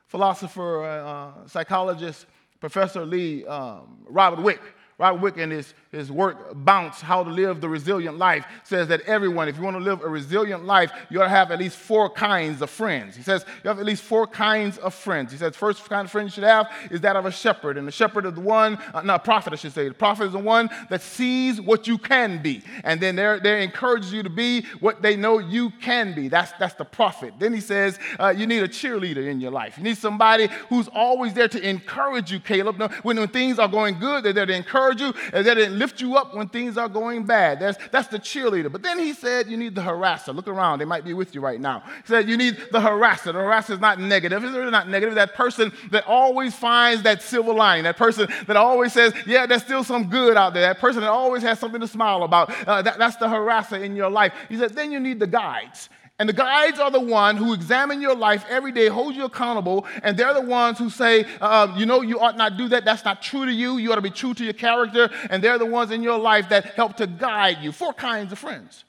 Philosopher, 0.09 0.85
uh, 0.85 1.47
psychologist, 1.47 2.27
Professor 2.61 3.05
Lee, 3.05 3.45
um, 3.45 4.05
Robert 4.07 4.43
Wick, 4.43 4.61
Robert 4.99 5.21
Wick 5.21 5.37
in 5.37 5.51
his, 5.51 5.75
his 5.91 6.13
work, 6.13 6.53
Bounce, 6.55 7.01
How 7.01 7.25
to 7.25 7.31
Live 7.31 7.61
the 7.61 7.69
Resilient 7.69 8.19
Life, 8.19 8.47
says 8.63 8.89
that 8.89 9.01
everyone, 9.03 9.49
if 9.49 9.57
you 9.57 9.63
want 9.63 9.77
to 9.77 9.83
live 9.83 10.03
a 10.03 10.09
resilient 10.09 10.65
life, 10.65 10.93
you 11.11 11.21
ought 11.21 11.25
to 11.25 11.31
have 11.31 11.51
at 11.51 11.59
least 11.59 11.77
four 11.77 12.11
kinds 12.11 12.63
of 12.63 12.71
friends. 12.71 13.17
He 13.17 13.23
says 13.23 13.45
you 13.63 13.69
have 13.69 13.79
at 13.79 13.87
least 13.87 14.03
four 14.03 14.27
kinds 14.27 14.79
of 14.79 14.95
friends. 14.95 15.33
He 15.33 15.39
says 15.39 15.57
first 15.57 15.89
kind 15.89 16.05
of 16.05 16.11
friend 16.11 16.29
you 16.29 16.33
should 16.33 16.45
have 16.45 16.71
is 16.91 17.01
that 17.03 17.17
of 17.17 17.27
a 17.27 17.31
shepherd. 17.31 17.77
And 17.77 17.87
the 17.87 17.93
shepherd 17.93 18.27
is 18.27 18.35
the 18.35 18.41
one, 18.41 18.79
uh, 18.95 19.03
not 19.03 19.25
prophet, 19.25 19.53
I 19.53 19.57
should 19.57 19.73
say. 19.73 19.89
The 19.89 19.95
prophet 19.95 20.25
is 20.25 20.33
the 20.33 20.39
one 20.39 20.69
that 20.91 21.03
sees 21.03 21.61
what 21.61 21.87
you 21.87 21.99
can 21.99 22.43
be. 22.43 22.63
And 22.85 23.01
then 23.01 23.17
they 23.17 23.39
they 23.43 23.63
encourages 23.63 24.13
you 24.13 24.23
to 24.23 24.31
be 24.31 24.63
what 24.81 25.03
they 25.03 25.17
know 25.17 25.39
you 25.39 25.71
can 25.81 26.15
be. 26.15 26.29
That's, 26.29 26.53
that's 26.59 26.75
the 26.75 26.85
prophet. 26.85 27.35
Then 27.39 27.53
he 27.53 27.61
says 27.61 27.99
uh, 28.19 28.35
you 28.37 28.47
need 28.47 28.63
a 28.63 28.69
cheerleader 28.69 29.27
in 29.27 29.41
your 29.41 29.51
life. 29.51 29.79
You 29.79 29.85
need 29.85 29.99
somebody 29.99 30.49
who's 30.69 30.89
always 30.89 31.35
there 31.35 31.49
to 31.49 31.69
encourage 31.69 32.31
you, 32.31 32.41
Caleb. 32.41 32.79
When, 33.03 33.17
when 33.17 33.29
things 33.29 33.59
are 33.59 33.69
going 33.69 33.99
good, 33.99 34.25
they're 34.25 34.33
there 34.33 34.47
to 34.47 34.55
encourage 34.55 34.69
encourage 34.69 35.01
you 35.01 35.15
and 35.33 35.47
that 35.47 35.59
it 35.59 35.73
lift 35.79 36.01
you 36.01 36.17
up 36.17 36.35
when 36.35 36.49
things 36.49 36.77
are 36.77 36.89
going 36.89 37.25
bad. 37.25 37.61
That's, 37.61 37.79
that's 37.91 38.09
the 38.09 38.19
cheerleader. 38.19 38.71
But 38.71 38.83
then 38.83 38.99
he 38.99 39.13
said 39.13 39.49
you 39.49 39.57
need 39.57 39.75
the 39.75 39.83
harasser. 39.83 40.35
Look 40.35 40.49
around, 40.49 40.81
they 40.81 40.85
might 40.85 41.05
be 41.05 41.15
with 41.15 41.35
you 41.35 41.41
right 41.41 41.61
now. 41.61 41.81
He 41.81 42.07
said 42.07 42.29
you 42.29 42.37
need 42.37 42.57
the 42.71 42.81
harasser. 42.81 43.25
The 43.25 43.33
harasser 43.35 43.71
is 43.71 43.81
not 43.81 44.01
negative. 44.01 44.43
It's 44.45 44.55
really 44.55 44.71
not 44.71 44.89
negative. 44.89 45.15
That 45.15 45.35
person 45.35 45.73
that 45.91 46.05
always 46.07 46.55
finds 46.55 47.03
that 47.05 47.23
silver 47.23 47.53
lining, 47.53 47.85
that 47.85 47.97
person 47.97 48.29
that 48.47 48.57
always 48.57 48.93
says, 48.93 49.13
yeah, 49.27 49.47
there's 49.47 49.63
still 49.63 49.85
some 49.85 50.11
good 50.11 50.37
out 50.37 50.55
there, 50.55 50.63
that 50.63 50.79
person 50.79 51.01
that 51.01 51.11
always 51.11 51.43
has 51.43 51.59
something 51.59 51.81
to 51.81 51.89
smile 51.89 52.23
about. 52.23 52.51
Uh, 52.67 52.83
that, 52.83 52.99
that's 52.99 53.17
the 53.17 53.27
harasser 53.27 53.83
in 53.83 53.97
your 53.97 54.11
life. 54.11 54.33
He 54.49 54.57
said, 54.57 54.75
then 54.75 54.93
you 54.93 55.01
need 55.01 55.21
the 55.21 55.27
guides. 55.27 55.89
And 56.19 56.29
the 56.29 56.33
guides 56.33 56.81
are 56.81 56.91
the 56.91 57.01
one 57.01 57.37
who 57.37 57.55
examine 57.55 58.01
your 58.01 58.17
life 58.17 58.45
every 58.49 58.73
day, 58.73 58.89
hold 58.89 59.15
you 59.15 59.25
accountable, 59.25 59.87
and 60.03 60.17
they're 60.17 60.35
the 60.35 60.41
ones 60.41 60.77
who 60.77 60.91
say, 60.91 61.25
uh, 61.41 61.73
you 61.77 61.87
know, 61.87 62.01
you 62.03 62.19
ought 62.19 62.37
not 62.37 62.57
do 62.57 62.69
that. 62.71 62.85
That's 62.85 63.05
not 63.05 63.23
true 63.23 63.47
to 63.47 63.53
you. 63.53 63.79
You 63.79 63.93
ought 63.93 63.97
to 63.97 64.03
be 64.03 64.11
true 64.11 64.35
to 64.35 64.43
your 64.45 64.53
character. 64.53 65.11
And 65.31 65.45
they're 65.45 65.59
the 65.59 65.67
ones 65.67 65.93
in 65.93 66.03
your 66.03 66.19
life 66.19 66.49
that 66.49 66.75
help 66.75 66.97
to 66.97 67.07
guide 67.07 67.59
you. 67.61 67.71
Four 67.71 67.93
kinds 67.93 68.33
of 68.33 68.39
friends. 68.39 68.85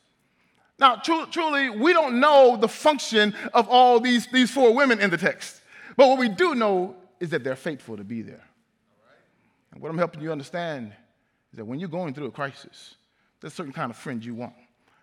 Now, 0.79 0.95
tr- 0.95 1.25
truly, 1.29 1.69
we 1.69 1.93
don't 1.93 2.19
know 2.19 2.57
the 2.57 2.67
function 2.67 3.35
of 3.53 3.69
all 3.69 3.99
these, 3.99 4.25
these 4.27 4.49
four 4.49 4.73
women 4.73 4.99
in 4.99 5.11
the 5.11 5.17
text. 5.17 5.61
But 5.97 6.07
what 6.07 6.17
we 6.17 6.29
do 6.29 6.55
know 6.55 6.95
is 7.19 7.29
that 7.29 7.43
they're 7.43 7.55
faithful 7.55 7.97
to 7.97 8.03
be 8.03 8.23
there. 8.23 8.43
And 9.71 9.81
what 9.83 9.89
I'm 9.89 9.97
helping 9.99 10.21
you 10.21 10.31
understand 10.31 10.93
is 11.51 11.57
that 11.57 11.65
when 11.65 11.79
you're 11.79 11.89
going 11.89 12.15
through 12.15 12.27
a 12.27 12.31
crisis, 12.31 12.95
there's 13.39 13.53
a 13.53 13.55
certain 13.55 13.73
kind 13.73 13.91
of 13.91 13.97
friend 13.97 14.23
you 14.25 14.33
want. 14.33 14.53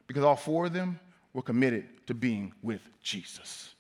Because 0.09 0.25
all 0.25 0.37
four 0.37 0.67
of 0.67 0.73
them 0.73 0.99
were 1.37 1.43
committed 1.43 1.85
to 2.07 2.15
being 2.15 2.51
with 2.63 2.81
Jesus. 3.03 3.75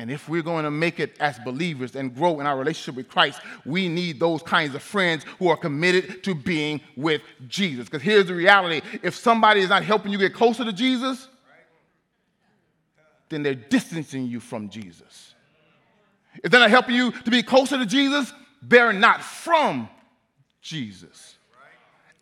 And 0.00 0.10
if 0.10 0.28
we're 0.28 0.42
going 0.42 0.64
to 0.64 0.70
make 0.72 0.98
it 0.98 1.16
as 1.20 1.38
believers 1.38 1.94
and 1.94 2.12
grow 2.12 2.40
in 2.40 2.46
our 2.46 2.58
relationship 2.58 2.96
with 2.96 3.08
Christ, 3.08 3.40
we 3.64 3.88
need 3.88 4.18
those 4.18 4.42
kinds 4.42 4.74
of 4.74 4.82
friends 4.82 5.24
who 5.38 5.48
are 5.48 5.56
committed 5.56 6.24
to 6.24 6.34
being 6.34 6.80
with 6.96 7.22
Jesus. 7.46 7.84
Because 7.84 8.02
here's 8.02 8.26
the 8.26 8.34
reality 8.34 8.82
if 9.04 9.14
somebody 9.14 9.60
is 9.60 9.68
not 9.68 9.84
helping 9.84 10.10
you 10.10 10.18
get 10.18 10.34
closer 10.34 10.64
to 10.64 10.72
Jesus, 10.72 11.28
then 13.28 13.44
they're 13.44 13.54
distancing 13.54 14.26
you 14.26 14.40
from 14.40 14.68
Jesus. 14.68 15.34
If 16.42 16.50
they're 16.50 16.58
not 16.58 16.70
helping 16.70 16.96
you 16.96 17.12
to 17.12 17.30
be 17.30 17.44
closer 17.44 17.78
to 17.78 17.86
Jesus, 17.86 18.32
they're 18.60 18.92
not 18.92 19.22
from 19.22 19.88
Jesus. 20.60 21.36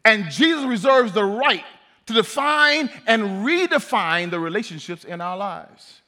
And 0.04 0.30
Jesus 0.30 0.66
reserves 0.66 1.14
the 1.14 1.24
right 1.24 1.64
to 2.06 2.12
define 2.12 2.90
and 3.06 3.44
redefine 3.46 4.30
the 4.30 4.40
relationships 4.40 5.04
in 5.04 5.20
our 5.20 5.36
lives. 5.36 6.02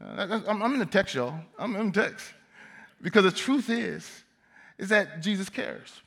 Uh, 0.00 0.40
I'm 0.48 0.62
in 0.74 0.78
the 0.78 0.86
text, 0.86 1.14
y'all. 1.14 1.34
I'm 1.58 1.76
in 1.76 1.92
the 1.92 2.02
text. 2.02 2.32
Because 3.00 3.24
the 3.24 3.32
truth 3.32 3.70
is, 3.70 4.24
is 4.78 4.88
that 4.88 5.20
Jesus 5.20 5.48
cares. 5.48 6.02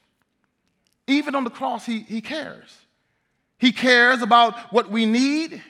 Even 1.07 1.35
on 1.35 1.43
the 1.43 1.49
cross, 1.49 1.85
he, 1.85 1.99
he 1.99 2.21
cares. 2.21 2.75
He 3.57 3.71
cares 3.71 4.21
about 4.21 4.73
what 4.73 4.89
we 4.89 5.05
need 5.05 5.61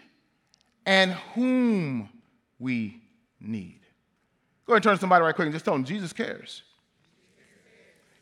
and 0.86 1.12
whom 1.34 2.10
we 2.60 3.02
need. 3.40 3.80
Go 4.66 4.74
ahead 4.74 4.78
and 4.78 4.84
turn 4.84 4.96
to 4.96 5.00
somebody 5.00 5.24
right 5.24 5.36
quick 5.36 5.46
and 5.46 5.54
just 5.54 5.66
tell 5.66 5.74
them 5.74 5.84
Jesus 5.84 6.14
cares. 6.14 6.64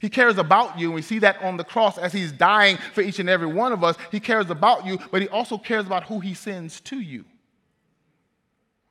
He 0.03 0.09
cares 0.09 0.37
about 0.37 0.77
you, 0.77 0.87
and 0.87 0.95
we 0.95 1.01
see 1.01 1.19
that 1.19 1.41
on 1.41 1.55
the 1.55 1.63
cross 1.63 1.97
as 1.97 2.11
he's 2.11 2.33
dying 2.33 2.75
for 2.93 2.99
each 2.99 3.19
and 3.19 3.29
every 3.29 3.47
one 3.47 3.71
of 3.71 3.85
us. 3.85 3.95
He 4.11 4.19
cares 4.19 4.49
about 4.49 4.85
you, 4.85 4.99
but 5.11 5.21
he 5.21 5.29
also 5.29 5.57
cares 5.57 5.85
about 5.85 6.03
who 6.03 6.19
he 6.19 6.33
sends 6.33 6.81
to 6.81 6.99
you. 6.99 7.23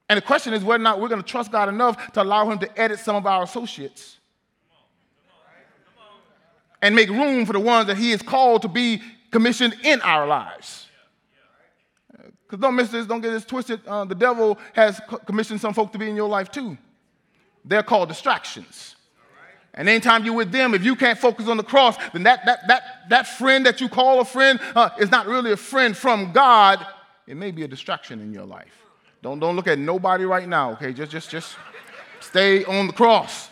And 0.09 0.17
the 0.17 0.23
question 0.23 0.55
is 0.55 0.65
whether 0.65 0.81
or 0.81 0.85
not 0.85 1.03
we're 1.03 1.11
going 1.11 1.21
to 1.21 1.27
trust 1.27 1.53
God 1.53 1.69
enough 1.69 2.15
to 2.15 2.23
allow 2.23 2.51
him 2.51 2.59
to 2.61 2.81
edit 2.81 2.99
some 2.99 3.15
of 3.15 3.27
our 3.27 3.43
associates 3.43 4.17
and 6.81 6.97
make 6.97 7.11
room 7.11 7.45
for 7.45 7.53
the 7.53 7.61
ones 7.61 7.89
that 7.89 7.99
he 7.99 8.13
has 8.13 8.23
called 8.23 8.63
to 8.63 8.69
be 8.69 9.03
commissioned 9.31 9.77
in 9.85 10.01
our 10.01 10.27
lives. 10.27 10.87
Because 12.47 12.59
don't 12.59 12.75
miss 12.75 12.89
this, 12.89 13.05
don't 13.05 13.21
get 13.21 13.33
this 13.33 13.45
twisted. 13.45 13.87
Uh, 13.87 14.07
the 14.07 14.15
devil 14.15 14.59
has 14.73 14.99
commissioned 15.27 15.61
some 15.61 15.75
folk 15.75 15.93
to 15.93 15.99
be 15.99 16.09
in 16.09 16.17
your 16.17 16.31
life 16.31 16.51
too. 16.51 16.79
They're 17.67 17.83
called 17.83 18.09
distractions. 18.09 18.97
And 19.75 19.89
anytime 19.89 20.25
you're 20.25 20.35
with 20.35 20.53
them, 20.53 20.75
if 20.75 20.85
you 20.85 20.95
can't 20.95 21.19
focus 21.19 21.49
on 21.49 21.57
the 21.57 21.63
cross, 21.63 21.97
then 22.13 22.25
that, 22.25 22.45
that, 22.45 22.69
that, 22.69 22.83
that 23.09 23.27
friend 23.27 23.65
that 23.65 23.81
you 23.81 23.89
call 23.89 24.21
a 24.21 24.25
friend 24.25 24.61
uh, 24.77 24.91
is 24.99 25.11
not 25.11 25.27
really 25.27 25.53
a 25.53 25.57
friend 25.57 25.97
from 25.97 26.33
God. 26.33 26.87
It 27.27 27.37
may 27.37 27.53
be 27.53 27.63
a 27.63 27.69
distraction 27.69 28.21
in 28.21 28.33
your 28.33 28.45
life. 28.45 28.73
Don't, 29.23 29.39
don't 29.39 29.57
look 29.57 29.69
at 29.69 29.79
nobody 29.79 30.25
right 30.25 30.47
now, 30.47 30.73
okay? 30.73 30.93
Just, 30.93 31.11
just, 31.11 31.31
just 31.31 31.57
stay 32.21 32.65
on 32.65 32.89
the 32.89 32.93
cross. 32.93 33.49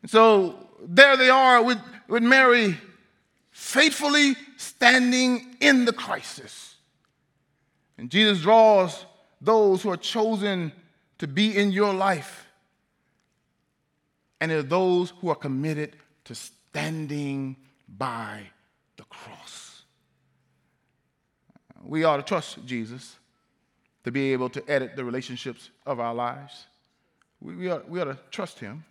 And 0.00 0.10
so 0.10 0.58
there 0.80 1.16
they 1.16 1.28
are 1.28 1.62
with, 1.62 1.78
with 2.08 2.22
Mary, 2.22 2.78
faithfully 3.50 4.34
standing 4.56 5.56
in 5.60 5.84
the 5.84 5.92
crisis. 5.92 6.76
And 7.98 8.10
Jesus 8.10 8.40
draws 8.40 9.04
those 9.42 9.82
who 9.82 9.90
are 9.90 9.96
chosen 9.96 10.72
to 11.18 11.26
be 11.26 11.56
in 11.56 11.70
your 11.70 11.92
life 11.92 12.41
and 14.42 14.50
there 14.50 14.58
are 14.58 14.64
those 14.64 15.12
who 15.20 15.28
are 15.28 15.36
committed 15.36 15.94
to 16.24 16.34
standing 16.34 17.54
by 17.88 18.40
the 18.96 19.04
cross. 19.04 19.82
We 21.80 22.02
ought 22.02 22.16
to 22.16 22.24
trust 22.24 22.58
Jesus 22.66 23.18
to 24.02 24.10
be 24.10 24.32
able 24.32 24.48
to 24.48 24.68
edit 24.68 24.96
the 24.96 25.04
relationships 25.04 25.70
of 25.86 26.00
our 26.00 26.12
lives. 26.12 26.66
We, 27.40 27.54
we, 27.54 27.70
ought, 27.70 27.88
we 27.88 28.00
ought 28.00 28.06
to 28.06 28.18
trust 28.32 28.58
him 28.58 28.84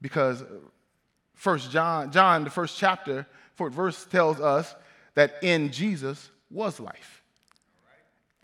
because 0.00 0.44
first 1.34 1.72
John, 1.72 2.12
John, 2.12 2.44
the 2.44 2.50
first 2.50 2.78
chapter, 2.78 3.26
fourth 3.56 3.72
verse 3.72 4.04
tells 4.04 4.38
us 4.38 4.76
that 5.16 5.38
in 5.42 5.72
Jesus 5.72 6.30
was 6.52 6.78
life 6.78 7.24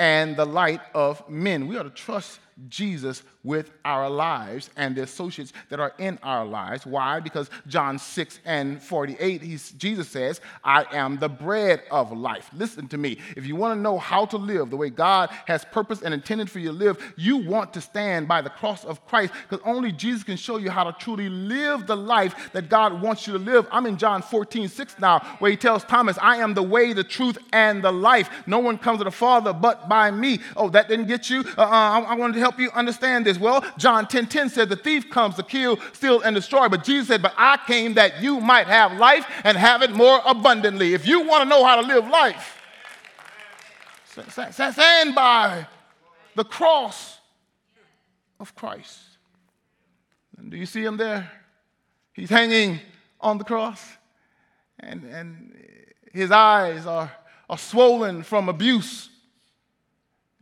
and 0.01 0.35
the 0.35 0.47
light 0.47 0.81
of 0.95 1.31
men. 1.31 1.69
We 1.69 1.79
ought 1.79 1.85
to 1.85 1.91
trust 1.91 2.41
Jesus 2.69 3.23
with 3.45 3.71
our 3.85 4.09
lives 4.09 4.71
and 4.77 4.97
the 4.97 5.03
associates 5.03 5.53
that 5.69 5.79
are 5.79 5.93
in 5.99 6.19
our 6.23 6.45
lives. 6.45 6.87
Why? 6.87 7.21
Because 7.21 7.51
John 7.69 7.99
6 7.99 8.41
and 8.45 8.83
48, 8.83 9.73
Jesus 9.77 10.09
says, 10.09 10.41
I 10.65 10.87
am 10.93 11.19
the 11.19 11.29
bread 11.29 11.83
of 11.91 12.11
life. 12.11 12.51
Listen 12.55 12.89
to 12.89 12.99
me. 12.99 13.19
If 13.37 13.47
you 13.47 13.55
want 13.55 13.77
to 13.77 13.81
know 13.81 13.99
how 13.99 14.25
to 14.27 14.39
live 14.39 14.71
the 14.71 14.77
way 14.77 14.91
God 14.91 15.31
has 15.47 15.65
purposed 15.65 16.03
and 16.03 16.15
intended 16.15 16.51
for 16.51 16.59
you 16.59 16.69
to 16.69 16.75
live, 16.75 17.15
you 17.17 17.37
want 17.37 17.75
to 17.75 17.81
stand 17.81 18.27
by 18.27 18.41
the 18.41 18.51
cross 18.51 18.85
of 18.85 19.07
Christ 19.07 19.33
because 19.49 19.65
only 19.67 19.93
Jesus 19.93 20.25
can 20.25 20.37
show 20.37 20.57
you 20.57 20.71
how 20.71 20.85
to 20.85 20.93
truly 20.93 21.29
live 21.29 21.87
the 21.87 21.97
life 21.97 22.53
that 22.53 22.71
God 22.71 23.03
wants 23.03 23.27
you 23.27 23.35
to 23.35 23.39
live. 23.39 23.69
I'm 23.71 23.87
in 23.87 23.99
John 23.99 24.23
14, 24.23 24.69
6 24.69 24.99
now, 24.99 25.19
where 25.39 25.51
he 25.51 25.57
tells 25.57 25.85
Thomas, 25.85 26.17
I 26.21 26.37
am 26.37 26.55
the 26.55 26.63
way, 26.63 26.95
the 26.95 27.05
truth, 27.05 27.37
and 27.53 27.85
the 27.85 27.93
life. 27.93 28.31
No 28.47 28.59
one 28.59 28.79
comes 28.79 28.99
to 28.99 29.05
the 29.05 29.11
Father 29.11 29.53
but 29.53 29.89
by 29.89 30.11
me. 30.11 30.41
Oh, 30.57 30.71
that 30.71 30.89
didn't 30.89 31.07
get 31.07 31.29
you? 31.29 31.41
Uh-uh, 31.41 31.65
I, 31.67 32.01
I 32.01 32.15
wanted 32.15 32.35
to 32.35 32.41
help 32.41 32.59
you 32.59 32.71
understand 32.71 33.27
this. 33.27 33.34
Well, 33.39 33.65
John 33.79 34.07
10 34.07 34.27
10 34.27 34.49
said, 34.51 34.69
The 34.69 34.77
thief 34.77 35.11
comes 35.11 35.37
to 35.37 35.43
kill, 35.43 35.79
steal, 35.93 36.21
and 36.21 36.35
destroy. 36.35 36.69
But 36.69 36.85
Jesus 36.85 37.09
said, 37.09 37.23
But 37.23 37.35
I 37.37 37.59
came 37.67 37.95
that 37.95 38.23
you 38.23 38.41
might 38.41 38.67
have 38.67 38.93
life 38.93 39.27
and 39.45 39.57
have 39.57 39.83
it 39.83 39.91
more 39.93 40.21
abundantly. 40.27 40.95
If 40.95 41.07
you 41.07 41.27
want 41.27 41.43
to 41.45 41.49
know 41.49 41.65
how 41.65 41.81
to 41.81 41.87
live 41.87 42.09
life, 42.09 42.61
stand 44.07 45.15
by 45.15 45.67
the 46.35 46.45
cross 46.45 47.19
of 48.41 48.55
Christ. 48.55 48.99
And 50.37 50.51
do 50.51 50.57
you 50.57 50.67
see 50.67 50.85
him 50.85 50.97
there? 50.97 51.31
He's 52.13 52.31
hanging 52.31 52.81
on 53.21 53.39
the 53.39 53.45
cross, 53.45 53.83
and, 54.79 55.05
and 55.05 55.57
his 56.13 56.31
eyes 56.31 56.87
are, 56.87 57.11
are 57.49 57.59
swollen 57.59 58.23
from 58.23 58.49
abuse 58.49 59.09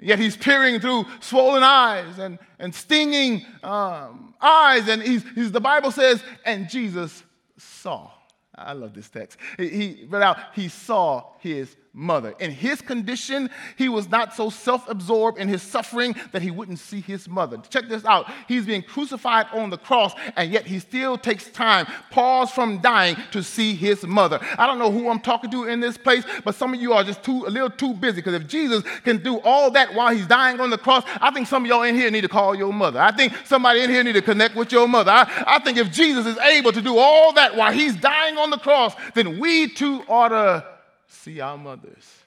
Yet 0.02 0.18
he's 0.18 0.36
peering 0.36 0.80
through 0.80 1.06
swollen 1.20 1.62
eyes 1.62 2.18
and, 2.18 2.38
and 2.58 2.74
stinging 2.74 3.46
um, 3.62 4.34
eyes. 4.40 4.88
And 4.88 5.00
he's, 5.00 5.24
he's, 5.34 5.52
the 5.52 5.60
Bible 5.60 5.92
says, 5.92 6.22
and 6.44 6.68
Jesus 6.68 7.22
saw. 7.56 8.10
I 8.54 8.72
love 8.72 8.94
this 8.94 9.08
text. 9.08 9.38
He, 9.56 9.68
he, 9.68 10.06
but 10.10 10.20
out, 10.20 10.38
he 10.54 10.68
saw 10.68 11.32
his 11.38 11.76
mother. 11.94 12.34
In 12.38 12.50
his 12.50 12.80
condition, 12.80 13.50
he 13.76 13.88
was 13.88 14.08
not 14.08 14.34
so 14.34 14.48
self 14.48 14.88
absorbed 14.88 15.38
in 15.38 15.48
his 15.48 15.62
suffering 15.62 16.14
that 16.32 16.40
he 16.40 16.50
wouldn't 16.50 16.78
see 16.78 17.00
his 17.00 17.28
mother. 17.28 17.58
Check 17.68 17.88
this 17.88 18.04
out. 18.04 18.30
He's 18.48 18.64
being 18.64 18.82
crucified 18.82 19.46
on 19.52 19.70
the 19.70 19.76
cross, 19.76 20.14
and 20.36 20.50
yet 20.50 20.66
he 20.66 20.78
still 20.78 21.18
takes 21.18 21.50
time, 21.50 21.86
pause 22.10 22.50
from 22.50 22.80
dying 22.80 23.16
to 23.32 23.42
see 23.42 23.74
his 23.74 24.04
mother. 24.04 24.40
I 24.56 24.66
don't 24.66 24.78
know 24.78 24.90
who 24.90 25.10
I'm 25.10 25.20
talking 25.20 25.50
to 25.50 25.64
in 25.64 25.80
this 25.80 25.98
place, 25.98 26.24
but 26.44 26.54
some 26.54 26.72
of 26.72 26.80
you 26.80 26.94
are 26.94 27.04
just 27.04 27.22
too, 27.22 27.44
a 27.46 27.50
little 27.50 27.70
too 27.70 27.92
busy 27.94 28.16
because 28.16 28.34
if 28.34 28.46
Jesus 28.46 28.82
can 29.04 29.22
do 29.22 29.40
all 29.40 29.70
that 29.72 29.94
while 29.94 30.14
he's 30.14 30.26
dying 30.26 30.60
on 30.60 30.70
the 30.70 30.78
cross, 30.78 31.04
I 31.20 31.30
think 31.30 31.46
some 31.46 31.64
of 31.64 31.68
y'all 31.68 31.82
in 31.82 31.94
here 31.94 32.10
need 32.10 32.22
to 32.22 32.28
call 32.28 32.54
your 32.54 32.72
mother. 32.72 33.00
I 33.00 33.12
think 33.12 33.34
somebody 33.44 33.80
in 33.80 33.90
here 33.90 34.02
need 34.02 34.14
to 34.14 34.22
connect 34.22 34.56
with 34.56 34.72
your 34.72 34.88
mother. 34.88 35.10
I, 35.10 35.44
I 35.46 35.58
think 35.58 35.76
if 35.76 35.92
Jesus 35.92 36.24
is 36.24 36.38
able 36.38 36.72
to 36.72 36.80
do 36.80 36.96
all 36.96 37.34
that 37.34 37.54
while 37.54 37.72
he's 37.72 37.96
dying 37.96 38.38
on 38.38 38.48
the 38.48 38.58
cross, 38.58 38.94
then 39.14 39.38
we 39.38 39.68
too 39.68 40.02
ought 40.08 40.28
to 40.28 40.71
see 41.12 41.40
our 41.40 41.56
mothers. 41.56 42.24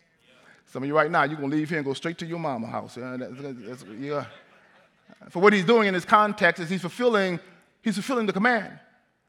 Some 0.67 0.83
of 0.83 0.87
you 0.87 0.95
right 0.95 1.09
now, 1.09 1.23
you're 1.23 1.37
going 1.37 1.51
to 1.51 1.55
leave 1.55 1.69
here 1.69 1.77
and 1.77 1.85
go 1.85 1.93
straight 1.93 2.17
to 2.19 2.25
your 2.25 2.39
mama 2.39 2.67
house. 2.67 2.97
Yeah, 2.97 3.17
that's, 3.17 3.33
that's, 3.39 3.85
yeah. 3.99 4.25
For 5.29 5.41
what 5.41 5.53
he's 5.53 5.65
doing 5.65 5.87
in 5.87 5.93
this 5.93 6.05
context 6.05 6.61
is 6.61 6.69
he's 6.69 6.81
fulfilling, 6.81 7.39
he's 7.81 7.95
fulfilling 7.95 8.25
the 8.25 8.33
command 8.33 8.79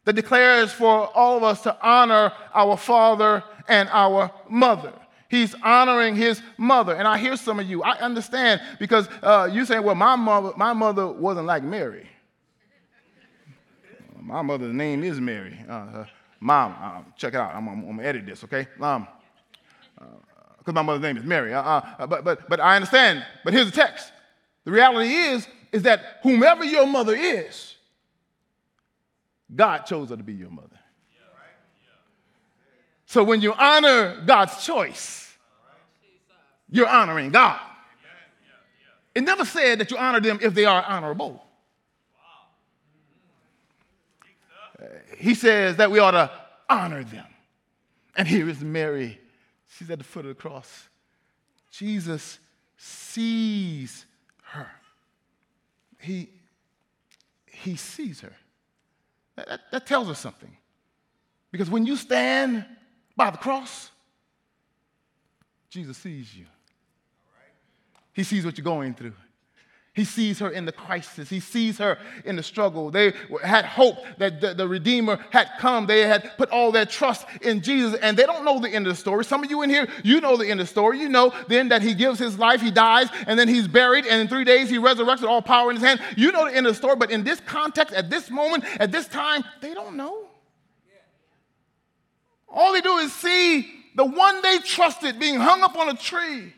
that 0.04 0.14
declares 0.14 0.72
for 0.72 1.08
all 1.16 1.36
of 1.36 1.42
us 1.42 1.62
to 1.62 1.76
honor 1.86 2.32
our 2.54 2.76
father 2.76 3.42
and 3.68 3.88
our 3.90 4.30
mother. 4.48 4.92
He's 5.28 5.54
honoring 5.62 6.14
his 6.14 6.40
mother. 6.56 6.94
And 6.94 7.06
I 7.08 7.18
hear 7.18 7.36
some 7.36 7.58
of 7.58 7.68
you, 7.68 7.82
I 7.82 7.98
understand 7.98 8.60
because 8.78 9.08
uh, 9.22 9.48
you 9.50 9.64
say, 9.64 9.80
well, 9.80 9.96
my 9.96 10.14
mother, 10.14 10.52
my 10.56 10.72
mother 10.72 11.08
wasn't 11.08 11.46
like 11.46 11.64
Mary. 11.64 12.08
My 14.20 14.42
mother's 14.42 14.74
name 14.74 15.04
is 15.04 15.20
Mary. 15.20 15.58
Uh, 15.68 16.04
mom, 16.40 16.74
uh, 16.80 17.02
check 17.16 17.34
it 17.34 17.40
out. 17.40 17.54
I'm, 17.54 17.64
going 17.64 17.98
to 17.98 18.04
edit 18.04 18.26
this, 18.26 18.44
okay? 18.44 18.68
Mom, 18.78 19.06
because 20.66 20.74
my 20.74 20.82
mother's 20.82 21.02
name 21.02 21.16
is 21.16 21.24
Mary. 21.24 21.54
Uh, 21.54 21.62
uh, 21.62 22.06
but, 22.08 22.24
but, 22.24 22.48
but 22.48 22.58
I 22.58 22.74
understand. 22.74 23.24
But 23.44 23.52
here's 23.52 23.66
the 23.66 23.76
text. 23.76 24.10
The 24.64 24.72
reality 24.72 25.12
is, 25.12 25.46
is 25.70 25.82
that 25.82 26.18
whomever 26.24 26.64
your 26.64 26.86
mother 26.86 27.14
is, 27.14 27.76
God 29.54 29.86
chose 29.86 30.10
her 30.10 30.16
to 30.16 30.24
be 30.24 30.32
your 30.32 30.50
mother. 30.50 30.68
So 33.06 33.22
when 33.22 33.40
you 33.40 33.52
honor 33.52 34.20
God's 34.26 34.64
choice, 34.64 35.32
you're 36.68 36.88
honoring 36.88 37.30
God. 37.30 37.60
It 39.14 39.22
never 39.22 39.44
said 39.44 39.78
that 39.78 39.92
you 39.92 39.96
honor 39.96 40.20
them 40.20 40.40
if 40.42 40.52
they 40.52 40.64
are 40.64 40.82
honorable. 40.82 41.44
He 45.16 45.34
says 45.34 45.76
that 45.76 45.92
we 45.92 46.00
ought 46.00 46.10
to 46.10 46.30
honor 46.68 47.04
them. 47.04 47.26
And 48.16 48.26
here 48.26 48.48
is 48.48 48.60
Mary 48.60 49.20
She's 49.76 49.90
at 49.90 49.98
the 49.98 50.04
foot 50.04 50.24
of 50.24 50.30
the 50.30 50.40
cross. 50.40 50.88
Jesus 51.70 52.38
sees 52.78 54.06
her. 54.42 54.70
he, 56.00 56.30
he 57.46 57.76
sees 57.76 58.20
her. 58.20 58.32
That, 59.36 59.48
that, 59.48 59.60
that 59.72 59.86
tells 59.86 60.08
us 60.08 60.18
something. 60.18 60.56
Because 61.50 61.68
when 61.68 61.84
you 61.84 61.96
stand 61.96 62.64
by 63.16 63.30
the 63.30 63.36
cross, 63.38 63.90
Jesus 65.68 65.98
sees 65.98 66.34
you. 66.34 66.46
He 68.14 68.22
sees 68.22 68.46
what 68.46 68.56
you're 68.56 68.64
going 68.64 68.94
through. 68.94 69.12
He 69.96 70.04
sees 70.04 70.40
her 70.40 70.50
in 70.50 70.66
the 70.66 70.72
crisis. 70.72 71.30
He 71.30 71.40
sees 71.40 71.78
her 71.78 71.96
in 72.26 72.36
the 72.36 72.42
struggle. 72.42 72.90
They 72.90 73.14
had 73.42 73.64
hope 73.64 73.96
that 74.18 74.42
the, 74.42 74.52
the, 74.52 74.68
Redeemer 74.68 75.18
had 75.30 75.48
come. 75.58 75.86
They 75.86 76.06
had 76.06 76.36
put 76.36 76.50
all 76.50 76.70
their 76.70 76.84
trust 76.84 77.26
in 77.40 77.62
Jesus, 77.62 77.98
and 78.02 78.14
they 78.14 78.24
don't 78.24 78.44
know 78.44 78.60
the 78.60 78.68
end 78.68 78.86
of 78.86 78.92
the 78.92 79.00
story. 79.00 79.24
Some 79.24 79.42
of 79.42 79.48
you 79.50 79.62
in 79.62 79.70
here, 79.70 79.88
you 80.04 80.20
know 80.20 80.36
the 80.36 80.50
end 80.50 80.60
of 80.60 80.66
the 80.66 80.70
story. 80.70 81.00
You 81.00 81.08
know 81.08 81.32
then 81.48 81.70
that 81.70 81.80
he 81.80 81.94
gives 81.94 82.18
his 82.18 82.38
life, 82.38 82.60
he 82.60 82.70
dies, 82.70 83.08
and 83.26 83.38
then 83.38 83.48
he's 83.48 83.66
buried, 83.66 84.04
and 84.04 84.20
in 84.20 84.28
three 84.28 84.44
days 84.44 84.68
he 84.68 84.76
resurrects 84.76 85.22
with 85.22 85.30
all 85.30 85.40
power 85.40 85.70
in 85.70 85.76
his 85.76 85.84
hand. 85.84 85.98
You 86.14 86.30
know 86.30 86.44
the 86.44 86.54
end 86.54 86.66
of 86.66 86.74
the 86.74 86.76
story, 86.76 86.96
but 86.96 87.10
in 87.10 87.24
this 87.24 87.40
context, 87.40 87.94
at 87.94 88.10
this 88.10 88.30
moment, 88.30 88.64
at 88.78 88.92
this 88.92 89.08
time, 89.08 89.44
they 89.62 89.72
don't 89.72 89.96
know. 89.96 90.26
All 92.48 92.74
they 92.74 92.82
do 92.82 92.98
is 92.98 93.14
see 93.14 93.66
the 93.94 94.04
one 94.04 94.42
they 94.42 94.58
trusted 94.58 95.18
being 95.18 95.36
hung 95.36 95.62
up 95.62 95.74
on 95.74 95.88
a 95.88 95.94
tree. 95.94 96.52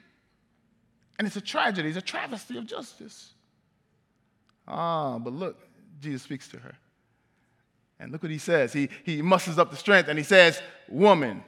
And 1.19 1.27
it's 1.27 1.37
a 1.37 1.41
tragedy, 1.41 1.89
it's 1.89 1.99
a 1.99 2.03
travesty 2.03 2.57
of 2.59 2.67
justice. 2.67 3.33
Ah, 4.67 5.19
but 5.19 5.33
look, 5.33 5.57
Jesus 6.01 6.23
speaks 6.23 6.49
to 6.49 6.59
her. 6.59 6.75
And 7.99 8.13
look 8.13 8.23
what 8.23 8.31
he 8.31 8.39
says. 8.39 8.73
He, 8.73 8.89
he 9.03 9.23
musters 9.23 9.59
up 9.59 9.71
the 9.71 9.77
strength 9.77 10.09
and 10.09 10.19
he 10.19 10.25
says, 10.25 10.63
Woman. 10.89 11.43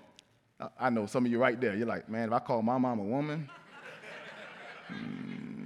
I 0.78 0.90
know 0.90 1.06
some 1.06 1.24
of 1.24 1.30
you 1.30 1.38
right 1.38 1.58
there. 1.60 1.76
You're 1.76 1.86
like, 1.86 2.08
Man, 2.08 2.28
if 2.28 2.34
I 2.34 2.38
call 2.40 2.62
my 2.62 2.76
mom 2.76 2.98
a 2.98 3.04
woman, 3.04 3.48
hmm. 4.88 5.59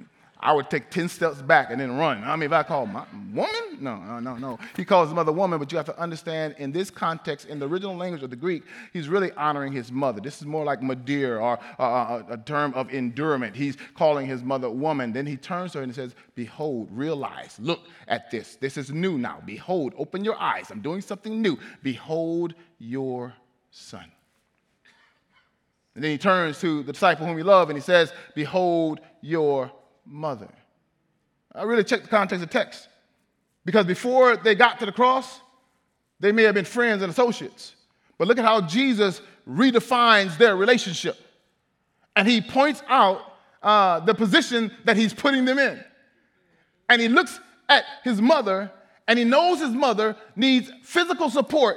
I 0.45 0.53
would 0.53 0.69
take 0.69 0.91
10 0.91 1.09
steps 1.09 1.41
back 1.41 1.71
and 1.71 1.81
then 1.81 1.97
run. 1.97 2.23
I 2.23 2.37
mean, 2.37 2.49
if 2.49 2.53
I 2.53 2.63
call 2.63 2.85
my 2.85 3.07
woman, 3.33 3.79
no, 3.81 3.97
no, 3.97 4.21
no, 4.21 4.37
no. 4.37 4.59
He 4.77 4.85
calls 4.85 5.09
his 5.09 5.15
mother 5.15 5.33
woman, 5.33 5.59
but 5.59 5.73
you 5.73 5.79
have 5.79 5.87
to 5.87 5.99
understand 5.99 6.55
in 6.59 6.71
this 6.71 6.91
context, 6.91 7.49
in 7.49 7.59
the 7.59 7.67
original 7.67 7.97
language 7.97 8.23
of 8.23 8.29
the 8.29 8.37
Greek, 8.37 8.63
he's 8.93 9.09
really 9.09 9.33
honoring 9.33 9.73
his 9.73 9.91
mother. 9.91 10.21
This 10.21 10.43
is 10.43 10.47
more 10.47 10.63
like 10.63 10.83
madir 10.83 11.41
or 11.41 11.59
uh, 11.79 12.23
a 12.29 12.37
term 12.37 12.75
of 12.75 12.93
endurement. 12.93 13.57
He's 13.57 13.79
calling 13.95 14.27
his 14.27 14.43
mother 14.43 14.69
woman. 14.69 15.15
Then 15.15 15.25
he 15.25 15.39
turns 15.39 15.73
to 15.73 15.79
her 15.79 15.83
and 15.83 15.91
he 15.91 15.97
says, 15.97 16.15
Behold, 16.35 16.89
realize, 16.91 17.57
look 17.59 17.81
at 18.07 18.31
this. 18.31 18.57
This 18.57 18.77
is 18.77 18.91
new 18.91 19.17
now. 19.17 19.43
Behold, 19.47 19.95
open 19.97 20.25
your 20.25 20.39
eyes. 20.39 20.71
I'm 20.71 20.83
doing 20.83 21.01
something 21.01 21.41
new. 21.41 21.59
Behold 21.83 22.55
your 22.79 23.33
son. 23.71 24.13
And 25.95 26.05
then 26.05 26.11
he 26.11 26.19
turns 26.19 26.61
to 26.61 26.83
the 26.83 26.93
disciple 26.93 27.27
whom 27.27 27.39
he 27.39 27.43
loved 27.43 27.71
and 27.71 27.79
he 27.79 27.83
says, 27.83 28.13
Behold 28.35 29.01
your 29.23 29.73
mother. 30.07 30.49
I 31.55 31.63
really 31.63 31.85
checked 31.85 32.05
the 32.05 32.09
context 32.09 32.43
of 32.43 32.49
the 32.49 32.53
text 32.53 32.89
because 33.65 33.87
before 33.87 34.37
they 34.37 34.55
got 34.55 34.79
to 34.81 34.87
the 34.87 34.93
cross, 34.93 35.41
they 36.21 36.33
may 36.33 36.43
have 36.43 36.55
been 36.55 36.65
friends 36.65 37.03
and 37.03 37.11
associates. 37.11 37.75
But 38.19 38.29
look 38.29 38.39
at 38.39 38.45
how 38.45 38.61
Jesus 38.63 39.21
redefines 39.49 40.39
their 40.39 40.57
relationship. 40.57 41.17
And 42.17 42.29
he 42.29 42.41
points 42.41 42.83
out 42.89 43.21
uh, 43.63 44.01
the 44.01 44.15
position 44.15 44.71
that 44.85 44.97
he's 44.97 45.13
putting 45.13 45.45
them 45.45 45.59
in. 45.59 45.83
And 46.89 47.01
he 47.01 47.09
looks 47.09 47.41
at 47.69 47.85
his 48.03 48.21
mother 48.21 48.71
and 49.07 49.19
he 49.19 49.25
knows 49.25 49.61
his 49.61 49.71
mother 49.71 50.17
needs 50.37 50.71
physical 50.83 51.31
support 51.31 51.77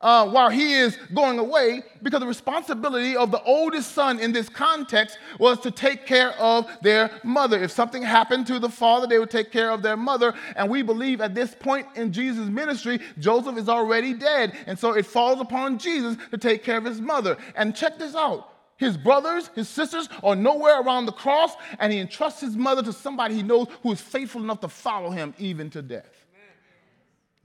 uh, 0.00 0.28
while 0.28 0.48
he 0.48 0.74
is 0.74 0.96
going 1.12 1.38
away 1.38 1.82
because 2.02 2.20
the 2.20 2.26
responsibility 2.26 3.16
of 3.16 3.30
the 3.30 3.42
oldest 3.42 3.92
son 3.92 4.20
in 4.20 4.32
this 4.32 4.48
context 4.48 5.18
was 5.40 5.58
to 5.60 5.70
take 5.70 6.06
care 6.06 6.30
of 6.38 6.68
their 6.82 7.10
mother. 7.24 7.60
If 7.62 7.72
something 7.72 8.02
happened 8.02 8.46
to 8.46 8.58
the 8.60 8.68
father, 8.68 9.06
they 9.06 9.18
would 9.18 9.30
take 9.30 9.50
care 9.50 9.70
of 9.70 9.82
their 9.82 9.96
mother. 9.96 10.34
And 10.54 10.70
we 10.70 10.82
believe 10.82 11.20
at 11.20 11.34
this 11.34 11.54
point 11.54 11.86
in 11.96 12.12
Jesus' 12.12 12.48
ministry, 12.48 13.00
Joseph 13.18 13.58
is 13.58 13.68
already 13.68 14.14
dead. 14.14 14.52
And 14.66 14.78
so 14.78 14.92
it 14.92 15.04
falls 15.04 15.40
upon 15.40 15.78
Jesus 15.78 16.16
to 16.30 16.38
take 16.38 16.62
care 16.62 16.78
of 16.78 16.84
his 16.84 17.00
mother. 17.00 17.36
And 17.56 17.74
check 17.74 17.98
this 17.98 18.14
out. 18.14 18.54
His 18.76 18.96
brothers, 18.96 19.50
his 19.56 19.68
sisters 19.68 20.08
are 20.22 20.36
nowhere 20.36 20.80
around 20.80 21.06
the 21.06 21.12
cross, 21.12 21.56
and 21.80 21.92
he 21.92 21.98
entrusts 21.98 22.40
his 22.40 22.56
mother 22.56 22.80
to 22.84 22.92
somebody 22.92 23.34
he 23.34 23.42
knows 23.42 23.66
who 23.82 23.90
is 23.90 24.00
faithful 24.00 24.40
enough 24.40 24.60
to 24.60 24.68
follow 24.68 25.10
him 25.10 25.34
even 25.36 25.68
to 25.70 25.82
death. 25.82 26.17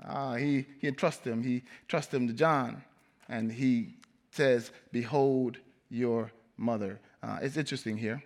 Uh, 0.06 0.36
he, 0.36 0.66
he 0.80 0.88
entrusts 0.88 1.26
him. 1.26 1.44
He 1.44 1.63
trusts 1.88 2.13
him 2.13 2.28
to 2.28 2.34
John. 2.34 2.84
And 3.30 3.52
he 3.52 3.96
says, 4.32 4.72
Behold 4.92 5.58
your 5.89 6.32
mother. 6.58 7.00
Uh, 7.22 7.39
it's 7.42 7.58
interesting 7.58 7.98
here 7.98 8.22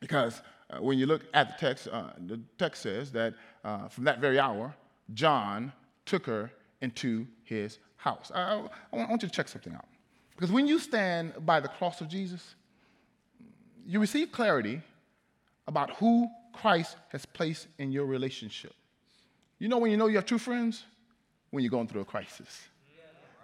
because 0.00 0.42
uh, 0.70 0.78
when 0.78 0.98
you 0.98 1.06
look 1.06 1.22
at 1.32 1.48
the 1.48 1.66
text, 1.66 1.88
uh, 1.90 2.10
the 2.26 2.40
text 2.58 2.82
says 2.82 3.12
that 3.12 3.34
uh, 3.64 3.88
from 3.88 4.04
that 4.04 4.20
very 4.20 4.38
hour, 4.38 4.74
John 5.14 5.72
took 6.04 6.26
her 6.26 6.50
into 6.80 7.26
his 7.44 7.78
house. 7.96 8.30
I, 8.34 8.62
I, 8.92 8.96
want 8.96 9.22
you 9.22 9.28
to 9.28 9.34
check 9.34 9.48
something 9.48 9.74
out. 9.74 9.86
Because 10.34 10.52
when 10.52 10.66
you 10.66 10.78
stand 10.78 11.32
by 11.46 11.60
the 11.60 11.68
cross 11.68 12.00
of 12.00 12.08
Jesus, 12.08 12.54
you 13.86 14.00
receive 14.00 14.32
clarity 14.32 14.82
about 15.66 15.96
who 15.96 16.28
Christ 16.52 16.96
has 17.10 17.24
placed 17.24 17.68
in 17.78 17.92
your 17.92 18.04
relationship. 18.04 18.74
You 19.58 19.68
know 19.68 19.78
when 19.78 19.90
you 19.90 19.96
know 19.96 20.06
you 20.06 20.16
have 20.16 20.26
true 20.26 20.38
friends? 20.38 20.84
When 21.50 21.62
you're 21.62 21.70
going 21.70 21.88
through 21.88 22.02
a 22.02 22.04
crisis. 22.04 22.68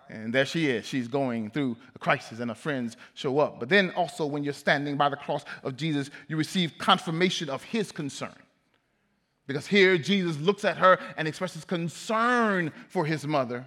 And 0.08 0.32
there 0.32 0.44
she 0.44 0.68
is. 0.68 0.84
She's 0.84 1.08
going 1.08 1.50
through 1.50 1.76
a 1.94 1.98
crisis, 1.98 2.40
and 2.40 2.50
her 2.50 2.54
friends 2.54 2.98
show 3.14 3.38
up. 3.38 3.58
But 3.58 3.70
then 3.70 3.90
also, 3.96 4.26
when 4.26 4.44
you're 4.44 4.52
standing 4.52 4.96
by 4.96 5.08
the 5.08 5.16
cross 5.16 5.44
of 5.62 5.76
Jesus, 5.76 6.10
you 6.28 6.36
receive 6.36 6.76
confirmation 6.76 7.48
of 7.48 7.62
his 7.62 7.90
concern. 7.90 8.34
Because 9.46 9.66
here, 9.66 9.96
Jesus 9.96 10.38
looks 10.38 10.64
at 10.64 10.76
her 10.76 10.98
and 11.16 11.26
expresses 11.26 11.64
concern 11.64 12.72
for 12.88 13.06
his 13.06 13.26
mother 13.26 13.64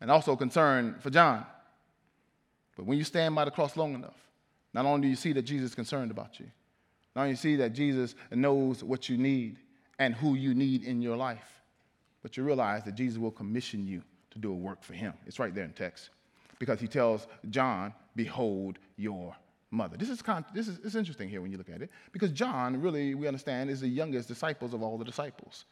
and 0.00 0.10
also 0.10 0.36
concern 0.36 0.96
for 1.00 1.10
John. 1.10 1.46
But 2.76 2.86
when 2.86 2.98
you 2.98 3.04
stand 3.04 3.34
by 3.34 3.44
the 3.44 3.50
cross 3.50 3.76
long 3.76 3.94
enough, 3.94 4.16
not 4.74 4.84
only 4.84 5.02
do 5.02 5.08
you 5.08 5.16
see 5.16 5.32
that 5.32 5.42
Jesus 5.42 5.70
is 5.70 5.74
concerned 5.74 6.10
about 6.10 6.38
you, 6.38 6.46
not 7.14 7.22
only 7.22 7.30
you 7.32 7.36
see 7.36 7.56
that 7.56 7.72
Jesus 7.72 8.14
knows 8.30 8.84
what 8.84 9.08
you 9.08 9.16
need 9.16 9.58
and 9.98 10.14
who 10.14 10.34
you 10.34 10.54
need 10.54 10.84
in 10.84 11.00
your 11.02 11.16
life, 11.16 11.61
but 12.22 12.36
you 12.36 12.44
realize 12.44 12.84
that 12.84 12.94
Jesus 12.94 13.18
will 13.18 13.30
commission 13.30 13.86
you 13.86 14.02
to 14.30 14.38
do 14.38 14.50
a 14.50 14.54
work 14.54 14.82
for 14.82 14.94
him. 14.94 15.12
It's 15.26 15.38
right 15.38 15.54
there 15.54 15.64
in 15.64 15.72
text. 15.72 16.10
Because 16.58 16.80
he 16.80 16.86
tells 16.86 17.26
John, 17.50 17.92
Behold 18.14 18.78
your 18.96 19.34
mother. 19.70 19.96
This 19.96 20.10
is, 20.10 20.22
con- 20.22 20.44
this 20.54 20.68
is 20.68 20.78
it's 20.84 20.94
interesting 20.94 21.28
here 21.28 21.40
when 21.40 21.50
you 21.50 21.58
look 21.58 21.70
at 21.70 21.82
it. 21.82 21.90
Because 22.12 22.30
John, 22.30 22.80
really, 22.80 23.14
we 23.14 23.26
understand, 23.26 23.70
is 23.70 23.80
the 23.80 23.88
youngest 23.88 24.28
disciples 24.28 24.74
of 24.74 24.82
all 24.82 24.98
the 24.98 25.04
disciples. 25.04 25.64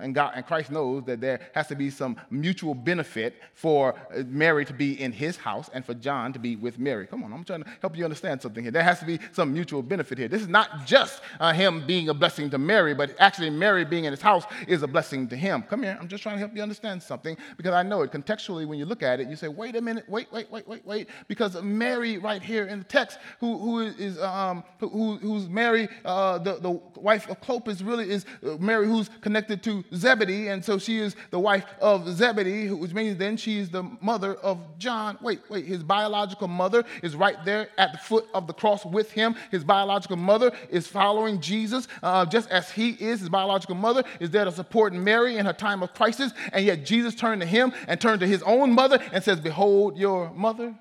And, 0.00 0.14
God, 0.14 0.32
and 0.34 0.46
Christ 0.46 0.70
knows 0.70 1.04
that 1.04 1.20
there 1.20 1.40
has 1.54 1.68
to 1.68 1.74
be 1.74 1.90
some 1.90 2.16
mutual 2.30 2.74
benefit 2.74 3.34
for 3.54 3.94
uh, 3.94 4.22
Mary 4.26 4.64
to 4.64 4.72
be 4.72 5.00
in 5.00 5.12
his 5.12 5.36
house 5.36 5.70
and 5.72 5.84
for 5.84 5.94
John 5.94 6.32
to 6.32 6.38
be 6.38 6.56
with 6.56 6.78
Mary. 6.78 7.06
Come 7.06 7.24
on, 7.24 7.32
I'm 7.32 7.44
trying 7.44 7.62
to 7.64 7.70
help 7.80 7.96
you 7.96 8.04
understand 8.04 8.42
something 8.42 8.62
here. 8.62 8.72
There 8.72 8.82
has 8.82 9.00
to 9.00 9.04
be 9.04 9.18
some 9.32 9.52
mutual 9.52 9.82
benefit 9.82 10.18
here. 10.18 10.28
This 10.28 10.42
is 10.42 10.48
not 10.48 10.86
just 10.86 11.20
uh, 11.40 11.52
him 11.52 11.86
being 11.86 12.08
a 12.08 12.14
blessing 12.14 12.50
to 12.50 12.58
Mary, 12.58 12.94
but 12.94 13.14
actually 13.18 13.50
Mary 13.50 13.84
being 13.84 14.04
in 14.04 14.12
his 14.12 14.22
house 14.22 14.44
is 14.66 14.82
a 14.82 14.88
blessing 14.88 15.28
to 15.28 15.36
him. 15.36 15.62
Come 15.62 15.82
here, 15.82 15.96
I'm 16.00 16.08
just 16.08 16.22
trying 16.22 16.36
to 16.36 16.40
help 16.40 16.54
you 16.56 16.62
understand 16.62 17.02
something 17.02 17.36
because 17.56 17.72
I 17.72 17.82
know 17.82 18.02
it 18.02 18.12
contextually 18.12 18.66
when 18.66 18.78
you 18.78 18.86
look 18.86 19.02
at 19.02 19.20
it, 19.20 19.28
you 19.28 19.36
say, 19.36 19.48
wait 19.48 19.76
a 19.76 19.80
minute, 19.80 20.08
wait, 20.08 20.32
wait, 20.32 20.50
wait, 20.50 20.66
wait, 20.66 20.86
wait. 20.86 21.08
Because 21.28 21.60
Mary, 21.62 22.18
right 22.18 22.42
here 22.42 22.66
in 22.66 22.78
the 22.78 22.84
text, 22.84 23.18
who, 23.40 23.58
who 23.58 23.80
is 23.80 24.20
um, 24.20 24.64
who, 24.78 25.16
who's 25.16 25.48
Mary, 25.48 25.88
uh, 26.04 26.38
the, 26.38 26.58
the 26.58 26.70
wife 27.00 27.28
of 27.28 27.40
Clopas, 27.40 27.86
really 27.86 28.10
is 28.10 28.24
uh, 28.44 28.56
Mary 28.58 28.86
who's 28.86 29.10
connected 29.20 29.62
to 29.64 29.81
Zebedee, 29.94 30.48
and 30.48 30.64
so 30.64 30.78
she 30.78 30.98
is 30.98 31.16
the 31.30 31.38
wife 31.38 31.64
of 31.80 32.08
Zebedee, 32.08 32.70
which 32.70 32.92
means 32.92 33.16
then 33.16 33.36
she 33.36 33.58
is 33.58 33.70
the 33.70 33.82
mother 34.00 34.34
of 34.36 34.58
John. 34.78 35.18
Wait, 35.20 35.40
wait, 35.48 35.64
his 35.64 35.82
biological 35.82 36.48
mother 36.48 36.84
is 37.02 37.16
right 37.16 37.36
there 37.44 37.68
at 37.78 37.92
the 37.92 37.98
foot 37.98 38.26
of 38.34 38.46
the 38.46 38.52
cross 38.52 38.84
with 38.84 39.10
him. 39.10 39.34
His 39.50 39.64
biological 39.64 40.16
mother 40.16 40.52
is 40.70 40.86
following 40.86 41.40
Jesus 41.40 41.88
uh, 42.02 42.26
just 42.26 42.50
as 42.50 42.70
he 42.70 42.90
is. 42.90 43.20
His 43.20 43.28
biological 43.28 43.74
mother 43.74 44.04
is 44.20 44.30
there 44.30 44.44
to 44.44 44.52
support 44.52 44.92
Mary 44.92 45.36
in 45.36 45.46
her 45.46 45.52
time 45.52 45.82
of 45.82 45.94
crisis, 45.94 46.32
and 46.52 46.64
yet 46.64 46.84
Jesus 46.84 47.14
turned 47.14 47.40
to 47.40 47.46
him 47.46 47.72
and 47.88 48.00
turned 48.00 48.20
to 48.20 48.26
his 48.26 48.42
own 48.42 48.72
mother 48.72 48.98
and 49.12 49.22
says, 49.22 49.40
Behold 49.40 49.96
your 49.96 50.30
mother. 50.30 50.74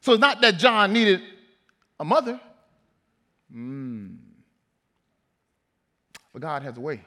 So 0.00 0.12
it's 0.12 0.20
not 0.20 0.40
that 0.40 0.58
John 0.58 0.92
needed 0.92 1.22
a 2.00 2.04
mother. 2.04 2.40
Mm. 3.54 4.16
But 6.32 6.42
God 6.42 6.62
has 6.62 6.76
a 6.76 6.80
way 6.80 7.02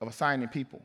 of 0.00 0.08
assigning 0.08 0.48
people 0.48 0.82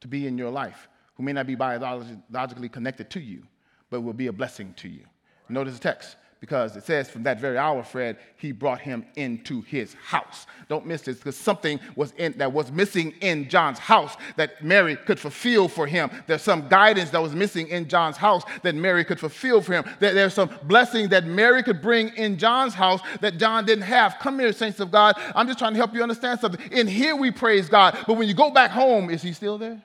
to 0.00 0.08
be 0.08 0.26
in 0.26 0.36
your 0.36 0.50
life 0.50 0.88
who 1.14 1.22
may 1.22 1.32
not 1.32 1.46
be 1.46 1.54
biologically 1.54 2.68
connected 2.68 3.08
to 3.10 3.20
you, 3.20 3.42
but 3.90 4.02
will 4.02 4.12
be 4.12 4.26
a 4.26 4.32
blessing 4.32 4.74
to 4.76 4.88
you. 4.88 5.04
Notice 5.48 5.74
the 5.74 5.80
text 5.80 6.16
because 6.40 6.76
it 6.76 6.84
says 6.84 7.08
from 7.08 7.22
that 7.22 7.40
very 7.40 7.56
hour, 7.56 7.82
Fred, 7.82 8.18
he 8.36 8.52
brought 8.52 8.80
him 8.80 9.06
into 9.16 9.62
his 9.62 9.94
house. 9.94 10.46
Don't 10.68 10.84
miss 10.84 11.02
this 11.02 11.16
because 11.16 11.36
something 11.36 11.80
was 11.94 12.12
in, 12.18 12.36
that 12.38 12.52
was 12.52 12.70
missing 12.70 13.14
in 13.22 13.48
John's 13.48 13.78
house 13.78 14.16
that 14.36 14.62
Mary 14.62 14.96
could 14.96 15.18
fulfill 15.18 15.66
for 15.66 15.86
him. 15.86 16.10
There's 16.26 16.42
some 16.42 16.68
guidance 16.68 17.10
that 17.10 17.22
was 17.22 17.34
missing 17.34 17.68
in 17.68 17.88
John's 17.88 18.16
house 18.16 18.42
that 18.62 18.74
Mary 18.74 19.04
could 19.04 19.18
fulfill 19.18 19.62
for 19.62 19.72
him. 19.72 19.84
There, 19.98 20.12
there's 20.12 20.34
some 20.34 20.50
blessing 20.64 21.08
that 21.08 21.24
Mary 21.24 21.62
could 21.62 21.80
bring 21.80 22.08
in 22.16 22.36
John's 22.36 22.74
house 22.74 23.00
that 23.20 23.38
John 23.38 23.64
didn't 23.64 23.84
have. 23.84 24.16
Come 24.20 24.38
here, 24.38 24.52
saints 24.52 24.78
of 24.80 24.90
God. 24.90 25.16
I'm 25.34 25.46
just 25.46 25.58
trying 25.58 25.72
to 25.72 25.78
help 25.78 25.94
you 25.94 26.02
understand 26.02 26.40
something. 26.40 26.60
In 26.70 26.86
here 26.86 27.16
we 27.16 27.30
praise 27.30 27.68
God, 27.68 27.96
but 28.06 28.14
when 28.14 28.28
you 28.28 28.34
go 28.34 28.50
back 28.50 28.70
home, 28.70 29.08
is 29.08 29.22
he 29.22 29.32
still 29.32 29.56
there? 29.56 29.82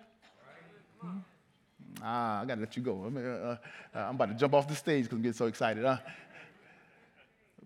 Ah, 2.04 2.42
I 2.42 2.46
gotta 2.46 2.62
let 2.62 2.76
you 2.76 2.82
go. 2.82 3.04
I'm, 3.04 3.16
uh, 3.16 3.20
uh, 3.20 3.58
I'm 3.94 4.16
about 4.16 4.30
to 4.30 4.34
jump 4.34 4.56
off 4.56 4.68
the 4.68 4.76
stage 4.76 5.04
because 5.04 5.18
I'm 5.18 5.22
getting 5.22 5.34
so 5.34 5.46
excited. 5.46 5.86
Huh? 5.86 5.98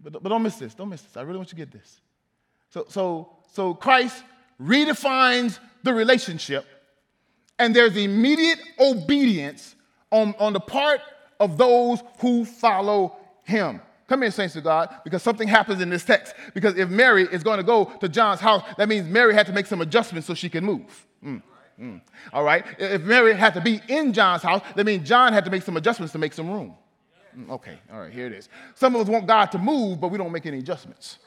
But, 0.05 0.21
but 0.21 0.29
don't 0.29 0.43
miss 0.43 0.57
this. 0.57 0.75
Don't 0.75 0.89
miss 0.89 1.01
this. 1.01 1.17
I 1.17 1.21
really 1.21 1.37
want 1.37 1.51
you 1.51 1.57
to 1.57 1.65
get 1.65 1.71
this. 1.71 1.99
So, 2.69 2.85
so, 2.89 3.29
so 3.51 3.73
Christ 3.73 4.23
redefines 4.61 5.59
the 5.83 5.93
relationship, 5.93 6.65
and 7.57 7.75
there's 7.75 7.97
immediate 7.97 8.59
obedience 8.79 9.75
on, 10.11 10.35
on 10.37 10.53
the 10.53 10.59
part 10.59 11.01
of 11.39 11.57
those 11.57 11.99
who 12.19 12.45
follow 12.45 13.17
him. 13.43 13.81
Come 14.07 14.21
here, 14.21 14.29
saints 14.29 14.55
of 14.55 14.63
God, 14.63 14.93
because 15.03 15.23
something 15.23 15.47
happens 15.47 15.81
in 15.81 15.89
this 15.89 16.05
text. 16.05 16.35
Because 16.53 16.77
if 16.77 16.89
Mary 16.89 17.23
is 17.23 17.41
going 17.41 17.57
to 17.57 17.63
go 17.63 17.85
to 17.85 18.07
John's 18.07 18.39
house, 18.39 18.63
that 18.77 18.87
means 18.87 19.07
Mary 19.07 19.33
had 19.33 19.47
to 19.47 19.53
make 19.53 19.65
some 19.65 19.81
adjustments 19.81 20.27
so 20.27 20.35
she 20.35 20.49
can 20.49 20.63
move. 20.63 21.07
Mm, 21.25 21.41
mm. 21.81 22.01
All 22.31 22.43
right? 22.43 22.63
If 22.77 23.01
Mary 23.01 23.33
had 23.33 23.55
to 23.55 23.61
be 23.61 23.81
in 23.87 24.13
John's 24.13 24.43
house, 24.43 24.61
that 24.75 24.85
means 24.85 25.07
John 25.07 25.33
had 25.33 25.45
to 25.45 25.51
make 25.51 25.63
some 25.63 25.75
adjustments 25.75 26.11
to 26.11 26.19
make 26.19 26.33
some 26.33 26.51
room. 26.51 26.75
Mm, 27.37 27.49
okay, 27.49 27.77
all 27.91 27.99
right, 27.99 28.13
here 28.13 28.27
it 28.27 28.33
is. 28.33 28.49
Some 28.75 28.95
of 28.95 29.01
us 29.01 29.07
want 29.07 29.27
God 29.27 29.47
to 29.47 29.57
move, 29.57 29.99
but 29.99 30.09
we 30.09 30.17
don't 30.17 30.31
make 30.31 30.45
any 30.45 30.59
adjustments. 30.59 31.19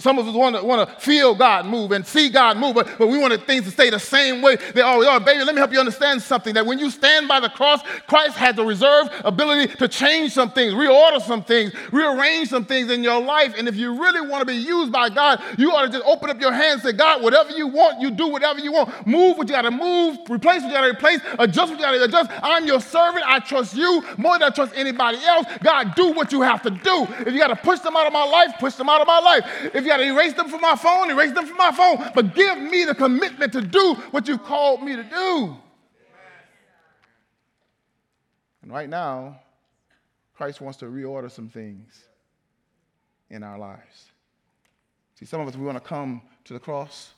Some 0.00 0.18
of 0.18 0.26
us 0.26 0.34
want 0.34 0.56
to, 0.56 0.64
want 0.64 0.88
to 0.88 0.96
feel 0.96 1.34
God 1.34 1.64
move 1.64 1.92
and 1.92 2.04
see 2.04 2.28
God 2.28 2.56
move, 2.56 2.74
but, 2.74 2.98
but 2.98 3.06
we 3.06 3.18
want 3.18 3.40
things 3.46 3.64
to 3.64 3.70
stay 3.70 3.88
the 3.88 4.00
same 4.00 4.42
way 4.42 4.56
they 4.74 4.80
always 4.80 5.06
are. 5.06 5.20
Baby, 5.20 5.44
let 5.44 5.54
me 5.54 5.60
help 5.60 5.72
you 5.72 5.78
understand 5.78 6.20
something 6.20 6.54
that 6.54 6.66
when 6.66 6.80
you 6.80 6.90
stand 6.90 7.28
by 7.28 7.38
the 7.38 7.48
cross, 7.48 7.82
Christ 8.08 8.36
has 8.36 8.56
the 8.56 8.64
reserved 8.64 9.12
ability 9.24 9.74
to 9.76 9.86
change 9.86 10.32
some 10.32 10.50
things, 10.50 10.74
reorder 10.74 11.22
some 11.22 11.44
things, 11.44 11.72
rearrange 11.92 12.48
some 12.48 12.64
things 12.64 12.90
in 12.90 13.04
your 13.04 13.20
life. 13.20 13.54
And 13.56 13.68
if 13.68 13.76
you 13.76 13.94
really 14.00 14.26
want 14.26 14.40
to 14.40 14.46
be 14.46 14.56
used 14.56 14.90
by 14.90 15.08
God, 15.08 15.40
you 15.56 15.70
ought 15.70 15.82
to 15.82 15.88
just 15.88 16.04
open 16.04 16.30
up 16.30 16.40
your 16.40 16.52
hands 16.52 16.84
and 16.84 16.90
say, 16.90 16.92
God, 16.92 17.22
whatever 17.22 17.52
you 17.52 17.68
want, 17.68 18.00
you 18.00 18.10
do 18.10 18.26
whatever 18.26 18.58
you 18.58 18.72
want. 18.72 19.06
Move 19.06 19.38
what 19.38 19.46
you 19.46 19.54
got 19.54 19.62
to 19.62 19.70
move, 19.70 20.18
replace 20.28 20.62
what 20.62 20.68
you 20.68 20.74
got 20.74 20.82
to 20.82 20.90
replace, 20.90 21.20
adjust 21.38 21.70
what 21.70 21.78
you 21.78 21.84
got 21.84 21.92
to 21.92 22.02
adjust. 22.02 22.30
I'm 22.42 22.66
your 22.66 22.80
servant. 22.80 23.24
I 23.24 23.38
trust 23.38 23.76
you 23.76 24.02
more 24.16 24.36
than 24.36 24.50
I 24.50 24.50
trust 24.50 24.72
anybody 24.74 25.18
else. 25.24 25.46
God, 25.62 25.94
do 25.94 26.12
what 26.12 26.32
you 26.32 26.42
have 26.42 26.62
to 26.62 26.70
do. 26.70 27.06
If 27.20 27.32
you 27.32 27.38
got 27.38 27.48
to 27.48 27.56
push 27.56 27.80
them 27.80 27.96
out 27.96 28.08
of 28.08 28.12
my 28.12 28.24
life, 28.24 28.54
push 28.58 28.74
them 28.74 28.88
out 28.88 29.00
of 29.00 29.06
my 29.06 29.20
life. 29.20 29.70
If 29.76 29.84
you 29.84 29.90
got 29.90 29.98
to 29.98 30.04
erase 30.04 30.32
them 30.32 30.48
from 30.48 30.62
my 30.62 30.74
phone, 30.74 31.10
erase 31.10 31.32
them 31.32 31.44
from 31.44 31.58
my 31.58 31.70
phone. 31.70 32.10
But 32.14 32.34
give 32.34 32.56
me 32.56 32.86
the 32.86 32.94
commitment 32.94 33.52
to 33.52 33.60
do 33.60 33.92
what 34.10 34.26
you've 34.26 34.42
called 34.42 34.82
me 34.82 34.96
to 34.96 35.02
do. 35.02 35.54
And 38.62 38.72
right 38.72 38.88
now, 38.88 39.38
Christ 40.34 40.62
wants 40.62 40.78
to 40.78 40.86
reorder 40.86 41.30
some 41.30 41.50
things 41.50 42.04
in 43.28 43.42
our 43.42 43.58
lives. 43.58 44.12
See, 45.14 45.26
some 45.26 45.42
of 45.42 45.48
us, 45.48 45.56
we 45.56 45.66
want 45.66 45.76
to 45.76 45.86
come 45.86 46.22
to 46.44 46.54
the 46.54 46.58
cross, 46.58 47.10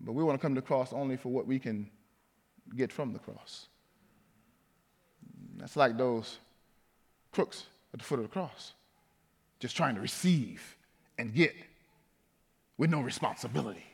but 0.00 0.14
we 0.14 0.24
want 0.24 0.36
to 0.36 0.42
come 0.44 0.56
to 0.56 0.60
the 0.60 0.66
cross 0.66 0.92
only 0.92 1.16
for 1.16 1.28
what 1.28 1.46
we 1.46 1.60
can 1.60 1.88
get 2.74 2.92
from 2.92 3.12
the 3.12 3.20
cross. 3.20 3.68
That's 5.58 5.76
like 5.76 5.96
those 5.96 6.38
crooks 7.30 7.66
at 7.92 8.00
the 8.00 8.04
foot 8.04 8.18
of 8.18 8.24
the 8.24 8.32
cross, 8.32 8.72
just 9.60 9.76
trying 9.76 9.94
to 9.94 10.00
receive 10.00 10.73
and 11.18 11.34
get 11.34 11.54
with 12.76 12.90
no 12.90 13.00
responsibility. 13.00 13.86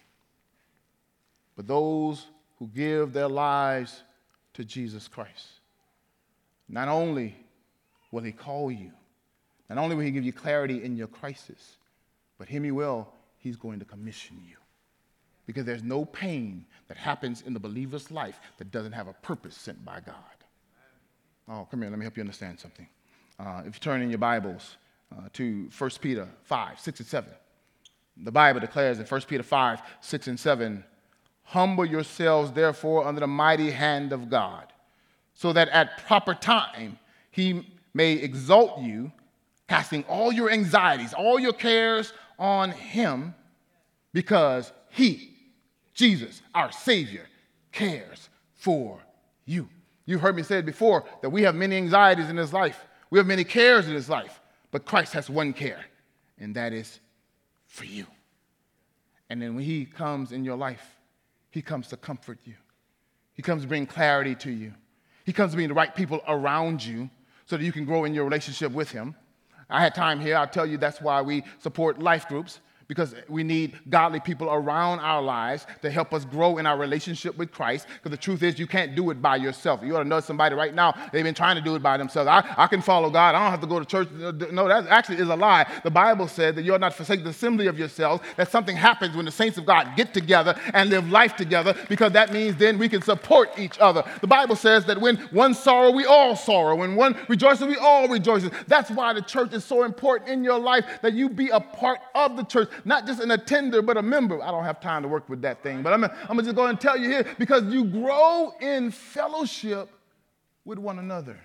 But 1.56 1.66
those 1.66 2.26
who 2.59 2.68
give 2.68 3.12
their 3.12 3.28
lives 3.28 4.02
to 4.54 4.64
Jesus 4.64 5.09
Christ, 5.09 5.46
not 6.68 6.88
only 6.88 7.37
will 8.11 8.22
He 8.22 8.33
call 8.33 8.70
you, 8.70 8.92
not 9.68 9.78
only 9.78 9.94
will 9.96 10.04
He 10.04 10.11
give 10.11 10.24
you 10.24 10.33
clarity 10.33 10.83
in 10.83 10.96
your 10.96 11.06
crisis, 11.06 11.76
but 12.38 12.48
hear 12.48 12.61
me 12.61 12.70
well, 12.70 13.12
He's 13.38 13.56
going 13.56 13.78
to 13.78 13.85
commission 13.85 14.40
you. 14.48 14.56
Because 15.46 15.64
there's 15.64 15.83
no 15.83 16.04
pain 16.04 16.64
that 16.88 16.96
happens 16.96 17.42
in 17.42 17.54
the 17.54 17.61
believer's 17.61 18.11
life 18.11 18.38
that 18.59 18.70
doesn't 18.70 18.92
have 18.92 19.09
a 19.09 19.14
purpose 19.14 19.56
sent 19.56 19.85
by 19.85 20.00
God. 20.00 20.14
Oh, 21.48 21.66
come 21.70 21.83
here, 21.83 21.90
let 21.90 21.98
me 21.98 22.04
help 22.04 22.16
you 22.16 22.22
understand 22.22 22.61
something. 22.61 22.87
Uh, 23.38 23.62
if 23.66 23.74
you 23.74 23.80
turn 23.80 24.02
in 24.02 24.11
your 24.11 24.18
Bibles 24.18 24.76
uh, 25.16 25.29
to 25.35 25.68
1 25.77 25.90
Peter 26.01 26.29
5, 26.44 26.81
6, 26.81 27.01
and 27.01 27.09
7. 27.09 27.31
The 28.23 28.33
Bible 28.33 28.61
declares 28.61 28.99
in 28.99 29.07
1 29.07 29.20
Peter 29.23 29.42
5, 29.42 29.83
6, 30.01 30.29
and 30.29 30.38
7 30.40 30.85
Humble 31.51 31.85
yourselves, 31.85 32.53
therefore, 32.53 33.05
under 33.05 33.20
the 33.20 33.27
mighty 33.27 33.73
hand 33.73 34.12
of 34.12 34.31
God, 34.31 34.73
so 35.35 35.53
that 35.53 35.68
at 35.70 35.99
proper 36.07 36.33
time 36.33 36.96
he 37.33 37.66
may 37.92 38.12
exalt 38.12 38.81
you, 38.81 39.11
casting 39.68 40.05
all 40.05 40.33
your 40.33 40.49
anxieties, 40.49 41.12
all 41.12 41.40
your 41.40 41.53
cares 41.53 42.12
on 42.38 42.70
him, 42.70 43.35
because 44.12 44.73
he, 44.90 45.37
Jesus, 45.92 46.40
our 46.55 46.70
Savior, 46.70 47.27
cares 47.73 48.29
for 48.55 49.01
you. 49.44 49.68
You've 50.07 50.20
heard 50.20 50.37
me 50.37 50.44
say 50.44 50.59
it 50.59 50.66
before 50.66 51.05
that 51.23 51.31
we 51.31 51.42
have 51.42 51.55
many 51.57 51.77
anxieties 51.77 52.29
in 52.31 52.37
this 52.37 52.53
life, 52.53 52.87
we 53.11 53.18
have 53.18 53.27
many 53.27 53.42
cares 53.42 53.88
in 53.88 53.94
this 53.94 54.09
life, 54.09 54.39
but 54.70 54.85
Christ 54.85 55.12
has 55.14 55.28
one 55.28 55.52
care, 55.52 55.85
and 56.38 56.54
that 56.56 56.72
is 56.72 57.00
for 57.66 57.85
you. 57.85 58.06
And 59.28 59.40
then 59.40 59.54
when 59.54 59.64
He 59.64 59.85
comes 59.85 60.33
in 60.33 60.44
your 60.44 60.56
life, 60.56 60.96
He 61.50 61.62
comes 61.62 61.88
to 61.88 61.96
comfort 61.96 62.38
you, 62.44 62.54
He 63.35 63.42
comes 63.42 63.62
to 63.62 63.68
bring 63.68 63.87
clarity 63.87 64.35
to 64.37 64.50
you, 64.50 64.72
He 65.24 65.33
comes 65.33 65.52
to 65.52 65.56
bring 65.56 65.68
the 65.68 65.74
right 65.74 65.94
people 65.94 66.20
around 66.26 66.85
you 66.85 67.11
so 67.46 67.56
that 67.56 67.64
you 67.64 67.72
can 67.72 67.85
grow 67.85 68.04
in 68.04 68.14
your 68.14 68.24
relationship 68.24 68.72
with 68.72 68.90
Him. 68.90 69.14
I 69.68 69.80
had 69.80 69.94
time 69.94 70.20
here, 70.20 70.37
I'll 70.37 70.48
tell 70.48 70.66
you 70.66 70.78
that's 70.78 71.00
why 71.00 71.22
we 71.22 71.44
support 71.59 72.00
life 72.00 72.26
groups 72.28 72.61
because 72.90 73.14
we 73.29 73.44
need 73.44 73.79
godly 73.88 74.18
people 74.18 74.48
around 74.50 74.98
our 74.98 75.22
lives 75.22 75.64
to 75.81 75.88
help 75.88 76.12
us 76.12 76.24
grow 76.24 76.59
in 76.59 76.66
our 76.66 76.76
relationship 76.76 77.38
with 77.38 77.53
Christ. 77.53 77.87
Because 77.94 78.11
the 78.11 78.16
truth 78.16 78.42
is, 78.42 78.59
you 78.59 78.66
can't 78.66 78.96
do 78.96 79.11
it 79.11 79.22
by 79.22 79.37
yourself. 79.37 79.81
You 79.85 79.94
ought 79.94 80.03
to 80.03 80.09
know 80.09 80.18
somebody 80.18 80.57
right 80.57 80.74
now, 80.74 80.92
they've 81.12 81.22
been 81.22 81.33
trying 81.33 81.55
to 81.55 81.62
do 81.62 81.76
it 81.76 81.85
by 81.85 81.96
themselves. 81.96 82.26
I, 82.26 82.44
I 82.59 82.66
can 82.66 82.83
follow 82.83 83.09
God. 83.09 83.37
I 83.37 83.42
don't 83.42 83.50
have 83.53 83.61
to 83.61 83.68
go 83.68 83.79
to 83.79 83.85
church. 83.85 84.09
No, 84.11 84.66
that 84.66 84.88
actually 84.88 85.18
is 85.18 85.29
a 85.29 85.37
lie. 85.37 85.70
The 85.85 85.90
Bible 85.92 86.26
said 86.26 86.57
that 86.57 86.62
you 86.62 86.74
ought 86.74 86.81
not 86.81 86.92
forsake 86.92 87.22
the 87.22 87.31
assembly 87.31 87.68
of 87.68 87.79
yourselves, 87.79 88.24
that 88.37 88.50
something 88.50 88.74
happens 88.74 89.14
when 89.14 89.24
the 89.24 89.31
saints 89.31 89.57
of 89.57 89.66
God 89.66 89.92
get 89.96 90.12
together 90.12 90.59
and 90.74 90.90
live 90.90 91.09
life 91.09 91.37
together, 91.37 91.76
because 91.88 92.11
that 92.11 92.33
means 92.33 92.57
then 92.57 92.76
we 92.76 92.88
can 92.88 93.03
support 93.03 93.57
each 93.57 93.79
other. 93.79 94.03
The 94.20 94.26
Bible 94.26 94.57
says 94.57 94.85
that 94.87 95.00
when 95.00 95.16
one 95.31 95.55
sorrow, 95.55 95.92
we 95.92 96.07
all 96.07 96.35
sorrow. 96.35 96.74
When 96.74 96.96
one 96.96 97.16
rejoices, 97.29 97.68
we 97.68 97.76
all 97.76 98.09
rejoice. 98.09 98.50
That's 98.66 98.90
why 98.90 99.12
the 99.12 99.22
church 99.22 99.53
is 99.53 99.64
so 99.64 99.85
important 99.85 100.29
in 100.29 100.42
your 100.42 100.59
life, 100.59 100.85
that 101.03 101.12
you 101.12 101.29
be 101.29 101.50
a 101.50 101.61
part 101.61 102.00
of 102.16 102.37
the 102.37 102.42
church 102.42 102.68
not 102.85 103.07
just 103.07 103.21
an 103.21 103.31
attender, 103.31 103.83
but 103.83 103.97
a 103.97 104.03
member. 104.03 104.43
I 104.43 104.51
don't 104.51 104.64
have 104.64 104.81
time 104.81 105.03
to 105.03 105.09
work 105.09 105.29
with 105.29 105.43
that 105.43 105.62
thing, 105.62 105.83
but 105.83 105.93
I'm, 105.93 106.05
I'm 106.05 106.11
going 106.29 106.38
to 106.38 106.45
just 106.45 106.57
go 106.57 106.66
and 106.66 106.81
tell 106.81 106.97
you 106.97 107.09
here 107.09 107.27
because 107.38 107.64
you 107.64 107.85
grow 107.85 108.53
in 108.61 108.90
fellowship 108.90 109.88
with 110.64 110.79
one 110.79 110.99
another. 110.99 111.38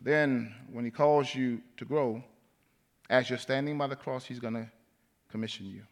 Then, 0.00 0.54
when 0.70 0.84
he 0.84 0.90
calls 0.90 1.34
you 1.34 1.60
to 1.76 1.84
grow, 1.84 2.22
as 3.10 3.28
you're 3.28 3.38
standing 3.38 3.76
by 3.76 3.88
the 3.88 3.96
cross, 3.96 4.24
he's 4.24 4.38
going 4.38 4.54
to 4.54 4.70
commission 5.28 5.66
you. 5.66 5.82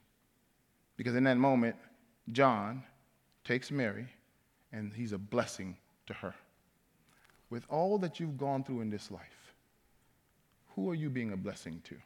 Because 0.96 1.14
in 1.16 1.24
that 1.24 1.36
moment, 1.36 1.76
John 2.32 2.82
takes 3.44 3.70
Mary 3.70 4.08
and 4.72 4.92
he's 4.92 5.12
a 5.12 5.18
blessing 5.18 5.76
to 6.06 6.14
her. 6.14 6.34
With 7.50 7.64
all 7.68 7.98
that 7.98 8.18
you've 8.18 8.38
gone 8.38 8.64
through 8.64 8.80
in 8.80 8.90
this 8.90 9.10
life, 9.10 9.54
who 10.74 10.90
are 10.90 10.94
you 10.94 11.10
being 11.10 11.32
a 11.32 11.36
blessing 11.36 11.80
to? 11.84 11.96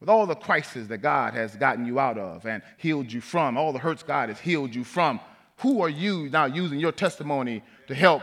With 0.00 0.08
all 0.08 0.26
the 0.26 0.34
crises 0.34 0.88
that 0.88 0.98
God 0.98 1.34
has 1.34 1.56
gotten 1.56 1.86
you 1.86 1.98
out 1.98 2.18
of 2.18 2.44
and 2.46 2.62
healed 2.76 3.10
you 3.10 3.20
from, 3.20 3.56
all 3.56 3.72
the 3.72 3.78
hurts 3.78 4.02
God 4.02 4.28
has 4.28 4.38
healed 4.38 4.74
you 4.74 4.84
from, 4.84 5.20
who 5.58 5.80
are 5.80 5.88
you 5.88 6.28
now 6.28 6.44
using 6.44 6.78
your 6.78 6.92
testimony 6.92 7.62
to 7.88 7.94
help 7.94 8.22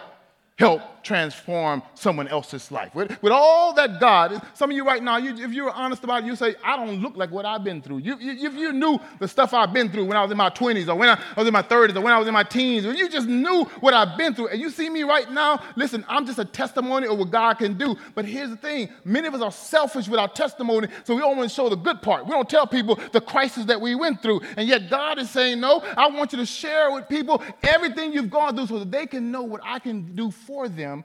help 0.57 0.81
transform 1.03 1.83
someone 1.95 2.27
else's 2.27 2.71
life. 2.71 2.95
With, 2.95 3.21
with 3.21 3.33
all 3.33 3.73
that 3.73 3.99
God, 3.99 4.41
some 4.53 4.69
of 4.69 4.75
you 4.75 4.85
right 4.85 5.03
now, 5.03 5.17
you, 5.17 5.35
if 5.43 5.51
you're 5.51 5.71
honest 5.71 6.03
about 6.03 6.23
it, 6.23 6.27
you 6.27 6.35
say, 6.35 6.55
I 6.63 6.77
don't 6.77 7.01
look 7.01 7.17
like 7.17 7.29
what 7.31 7.45
I've 7.45 7.63
been 7.63 7.81
through. 7.81 7.97
You, 7.97 8.17
you, 8.19 8.47
if 8.47 8.53
you 8.53 8.71
knew 8.71 8.99
the 9.19 9.27
stuff 9.27 9.53
I've 9.53 9.73
been 9.73 9.89
through 9.89 10.05
when 10.05 10.15
I 10.15 10.21
was 10.21 10.31
in 10.31 10.37
my 10.37 10.49
20s 10.49 10.87
or 10.87 10.95
when 10.95 11.09
I 11.09 11.19
was 11.35 11.47
in 11.47 11.53
my 11.53 11.61
30s 11.61 11.95
or 11.95 12.01
when 12.01 12.13
I 12.13 12.19
was 12.19 12.27
in 12.27 12.33
my 12.33 12.43
teens, 12.43 12.85
or 12.85 12.93
you 12.93 13.09
just 13.09 13.27
knew 13.27 13.65
what 13.81 13.93
I've 13.93 14.17
been 14.17 14.33
through, 14.33 14.49
and 14.49 14.61
you 14.61 14.69
see 14.69 14.89
me 14.89 15.03
right 15.03 15.29
now, 15.29 15.61
listen, 15.75 16.05
I'm 16.07 16.25
just 16.25 16.39
a 16.39 16.45
testimony 16.45 17.07
of 17.07 17.17
what 17.17 17.31
God 17.31 17.55
can 17.55 17.77
do. 17.77 17.95
But 18.15 18.25
here's 18.25 18.49
the 18.49 18.57
thing 18.57 18.89
many 19.03 19.27
of 19.27 19.33
us 19.33 19.41
are 19.41 19.51
selfish 19.51 20.07
with 20.07 20.19
our 20.19 20.29
testimony, 20.29 20.87
so 21.03 21.15
we 21.15 21.21
don't 21.21 21.35
want 21.35 21.49
to 21.49 21.53
show 21.53 21.67
the 21.67 21.75
good 21.75 22.01
part. 22.01 22.25
We 22.25 22.31
don't 22.31 22.49
tell 22.49 22.67
people 22.67 22.97
the 23.11 23.21
crisis 23.21 23.65
that 23.65 23.81
we 23.81 23.95
went 23.95 24.21
through. 24.21 24.41
And 24.55 24.69
yet 24.69 24.89
God 24.89 25.19
is 25.19 25.29
saying, 25.29 25.59
No, 25.59 25.81
I 25.97 26.07
want 26.07 26.31
you 26.31 26.37
to 26.37 26.45
share 26.45 26.91
with 26.91 27.09
people 27.09 27.43
everything 27.63 28.13
you've 28.13 28.29
gone 28.29 28.55
through 28.55 28.67
so 28.67 28.79
that 28.79 28.91
they 28.91 29.05
can 29.05 29.31
know 29.31 29.43
what 29.43 29.61
I 29.63 29.79
can 29.79 30.15
do 30.15 30.31
for 30.43 30.67
them 30.67 31.03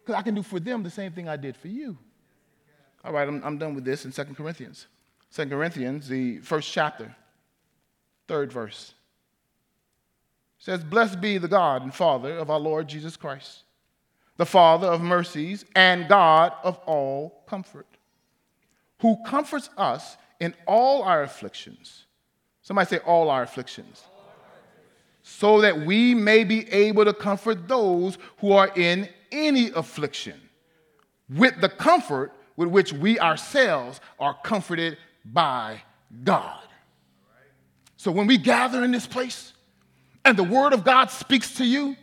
because 0.00 0.18
I 0.18 0.22
can 0.22 0.34
do 0.34 0.42
for 0.42 0.58
them 0.58 0.82
the 0.82 0.90
same 0.90 1.12
thing 1.12 1.28
I 1.28 1.36
did 1.36 1.56
for 1.56 1.68
you. 1.68 1.96
All 3.04 3.12
right, 3.12 3.28
I'm, 3.28 3.42
I'm 3.44 3.58
done 3.58 3.74
with 3.74 3.84
this 3.84 4.04
in 4.04 4.12
2 4.12 4.24
Corinthians. 4.34 4.86
2 5.34 5.46
Corinthians, 5.46 6.08
the 6.08 6.38
first 6.38 6.72
chapter, 6.72 7.14
third 8.26 8.52
verse. 8.52 8.94
says, 10.58 10.82
Blessed 10.82 11.20
be 11.20 11.38
the 11.38 11.48
God 11.48 11.82
and 11.82 11.94
Father 11.94 12.36
of 12.38 12.50
our 12.50 12.58
Lord 12.58 12.88
Jesus 12.88 13.16
Christ, 13.16 13.64
the 14.36 14.46
Father 14.46 14.86
of 14.86 15.00
mercies 15.00 15.64
and 15.74 16.08
God 16.08 16.52
of 16.62 16.78
all 16.86 17.44
comfort, 17.46 17.86
who 19.00 19.22
comforts 19.24 19.70
us 19.76 20.16
in 20.40 20.54
all 20.66 21.02
our 21.02 21.22
afflictions. 21.22 22.06
Somebody 22.62 22.88
say, 22.88 22.98
all 22.98 23.30
our 23.30 23.42
afflictions. 23.42 24.02
So 25.30 25.60
that 25.60 25.84
we 25.84 26.14
may 26.14 26.42
be 26.42 26.68
able 26.72 27.04
to 27.04 27.12
comfort 27.12 27.68
those 27.68 28.16
who 28.38 28.52
are 28.52 28.72
in 28.74 29.08
any 29.30 29.70
affliction 29.70 30.40
with 31.28 31.60
the 31.60 31.68
comfort 31.68 32.32
with 32.56 32.70
which 32.70 32.94
we 32.94 33.20
ourselves 33.20 34.00
are 34.18 34.34
comforted 34.42 34.96
by 35.24 35.82
God. 36.24 36.62
So 37.98 38.10
when 38.10 38.26
we 38.26 38.38
gather 38.38 38.82
in 38.82 38.90
this 38.90 39.06
place 39.06 39.52
and 40.24 40.36
the 40.36 40.42
Word 40.42 40.72
of 40.72 40.82
God 40.82 41.10
speaks 41.10 41.54
to 41.56 41.64
you, 41.64 41.94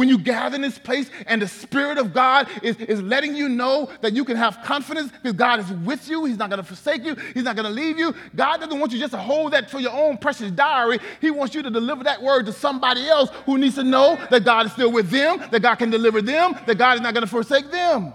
when 0.00 0.08
you 0.08 0.16
gather 0.16 0.56
in 0.56 0.62
this 0.62 0.78
place 0.78 1.10
and 1.26 1.42
the 1.42 1.46
Spirit 1.46 1.98
of 1.98 2.14
God 2.14 2.48
is, 2.62 2.74
is 2.76 3.02
letting 3.02 3.36
you 3.36 3.50
know 3.50 3.86
that 4.00 4.14
you 4.14 4.24
can 4.24 4.34
have 4.34 4.58
confidence 4.64 5.12
because 5.12 5.34
God 5.34 5.60
is 5.60 5.70
with 5.70 6.08
you, 6.08 6.24
He's 6.24 6.38
not 6.38 6.48
going 6.48 6.56
to 6.56 6.66
forsake 6.66 7.04
you, 7.04 7.14
He's 7.34 7.44
not 7.44 7.54
going 7.54 7.66
to 7.66 7.70
leave 7.70 7.98
you. 7.98 8.14
God 8.34 8.62
doesn't 8.62 8.80
want 8.80 8.92
you 8.92 8.98
just 8.98 9.12
to 9.12 9.18
hold 9.18 9.52
that 9.52 9.68
for 9.68 9.78
your 9.78 9.92
own 9.92 10.16
precious 10.16 10.50
diary. 10.52 11.00
He 11.20 11.30
wants 11.30 11.54
you 11.54 11.62
to 11.62 11.68
deliver 11.68 12.02
that 12.04 12.22
word 12.22 12.46
to 12.46 12.52
somebody 12.54 13.06
else 13.10 13.28
who 13.44 13.58
needs 13.58 13.74
to 13.74 13.84
know 13.84 14.18
that 14.30 14.42
God 14.42 14.64
is 14.64 14.72
still 14.72 14.90
with 14.90 15.10
them, 15.10 15.44
that 15.50 15.60
God 15.60 15.74
can 15.74 15.90
deliver 15.90 16.22
them, 16.22 16.56
that 16.64 16.78
God 16.78 16.94
is 16.94 17.02
not 17.02 17.12
going 17.12 17.26
to 17.26 17.30
forsake 17.30 17.70
them. 17.70 18.14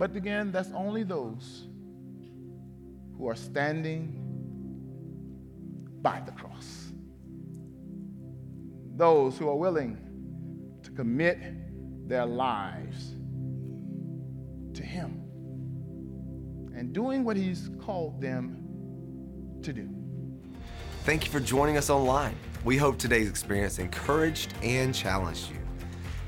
But 0.00 0.16
again, 0.16 0.50
that's 0.50 0.72
only 0.72 1.04
those 1.04 1.62
who 3.16 3.28
are 3.28 3.36
standing 3.36 4.26
by 6.02 6.20
the 6.26 6.32
cross. 6.32 6.45
Those 8.96 9.36
who 9.36 9.48
are 9.50 9.56
willing 9.56 9.98
to 10.82 10.90
commit 10.90 11.38
their 12.08 12.24
lives 12.24 13.14
to 14.72 14.82
Him 14.82 15.22
and 16.74 16.94
doing 16.94 17.22
what 17.22 17.36
He's 17.36 17.70
called 17.78 18.22
them 18.22 18.56
to 19.62 19.72
do. 19.74 19.88
Thank 21.04 21.26
you 21.26 21.30
for 21.30 21.40
joining 21.40 21.76
us 21.76 21.90
online. 21.90 22.34
We 22.64 22.78
hope 22.78 22.96
today's 22.96 23.28
experience 23.28 23.78
encouraged 23.78 24.54
and 24.62 24.94
challenged 24.94 25.50
you. 25.50 25.58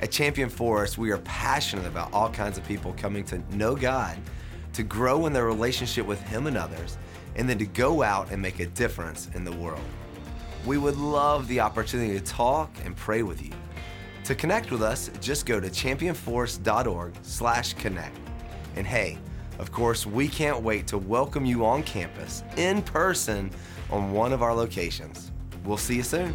At 0.02 0.10
Champion 0.10 0.50
Forest, 0.50 0.98
we 0.98 1.10
are 1.10 1.18
passionate 1.18 1.86
about 1.86 2.12
all 2.12 2.30
kinds 2.30 2.58
of 2.58 2.68
people 2.68 2.92
coming 2.98 3.24
to 3.24 3.38
know 3.56 3.76
God, 3.76 4.18
to 4.74 4.82
grow 4.82 5.24
in 5.24 5.32
their 5.32 5.46
relationship 5.46 6.04
with 6.04 6.20
Him 6.28 6.46
and 6.46 6.58
others, 6.58 6.98
and 7.34 7.48
then 7.48 7.58
to 7.58 7.66
go 7.66 8.02
out 8.02 8.30
and 8.30 8.42
make 8.42 8.60
a 8.60 8.66
difference 8.66 9.30
in 9.34 9.44
the 9.44 9.52
world. 9.52 9.80
We 10.66 10.78
would 10.78 10.96
love 10.96 11.46
the 11.48 11.60
opportunity 11.60 12.18
to 12.18 12.24
talk 12.24 12.70
and 12.84 12.96
pray 12.96 13.22
with 13.22 13.44
you. 13.44 13.52
To 14.24 14.34
connect 14.34 14.70
with 14.70 14.82
us, 14.82 15.10
just 15.20 15.44
go 15.46 15.60
to 15.60 15.68
championforest.org/connect. 15.68 18.16
And 18.76 18.86
hey, 18.86 19.18
of 19.58 19.72
course, 19.72 20.06
we 20.06 20.28
can't 20.28 20.62
wait 20.62 20.86
to 20.88 20.98
welcome 20.98 21.44
you 21.44 21.64
on 21.64 21.82
campus 21.82 22.44
in 22.56 22.82
person 22.82 23.50
on 23.90 24.12
one 24.12 24.32
of 24.32 24.42
our 24.42 24.54
locations. 24.54 25.32
We'll 25.64 25.78
see 25.78 25.96
you 25.96 26.02
soon. 26.02 26.34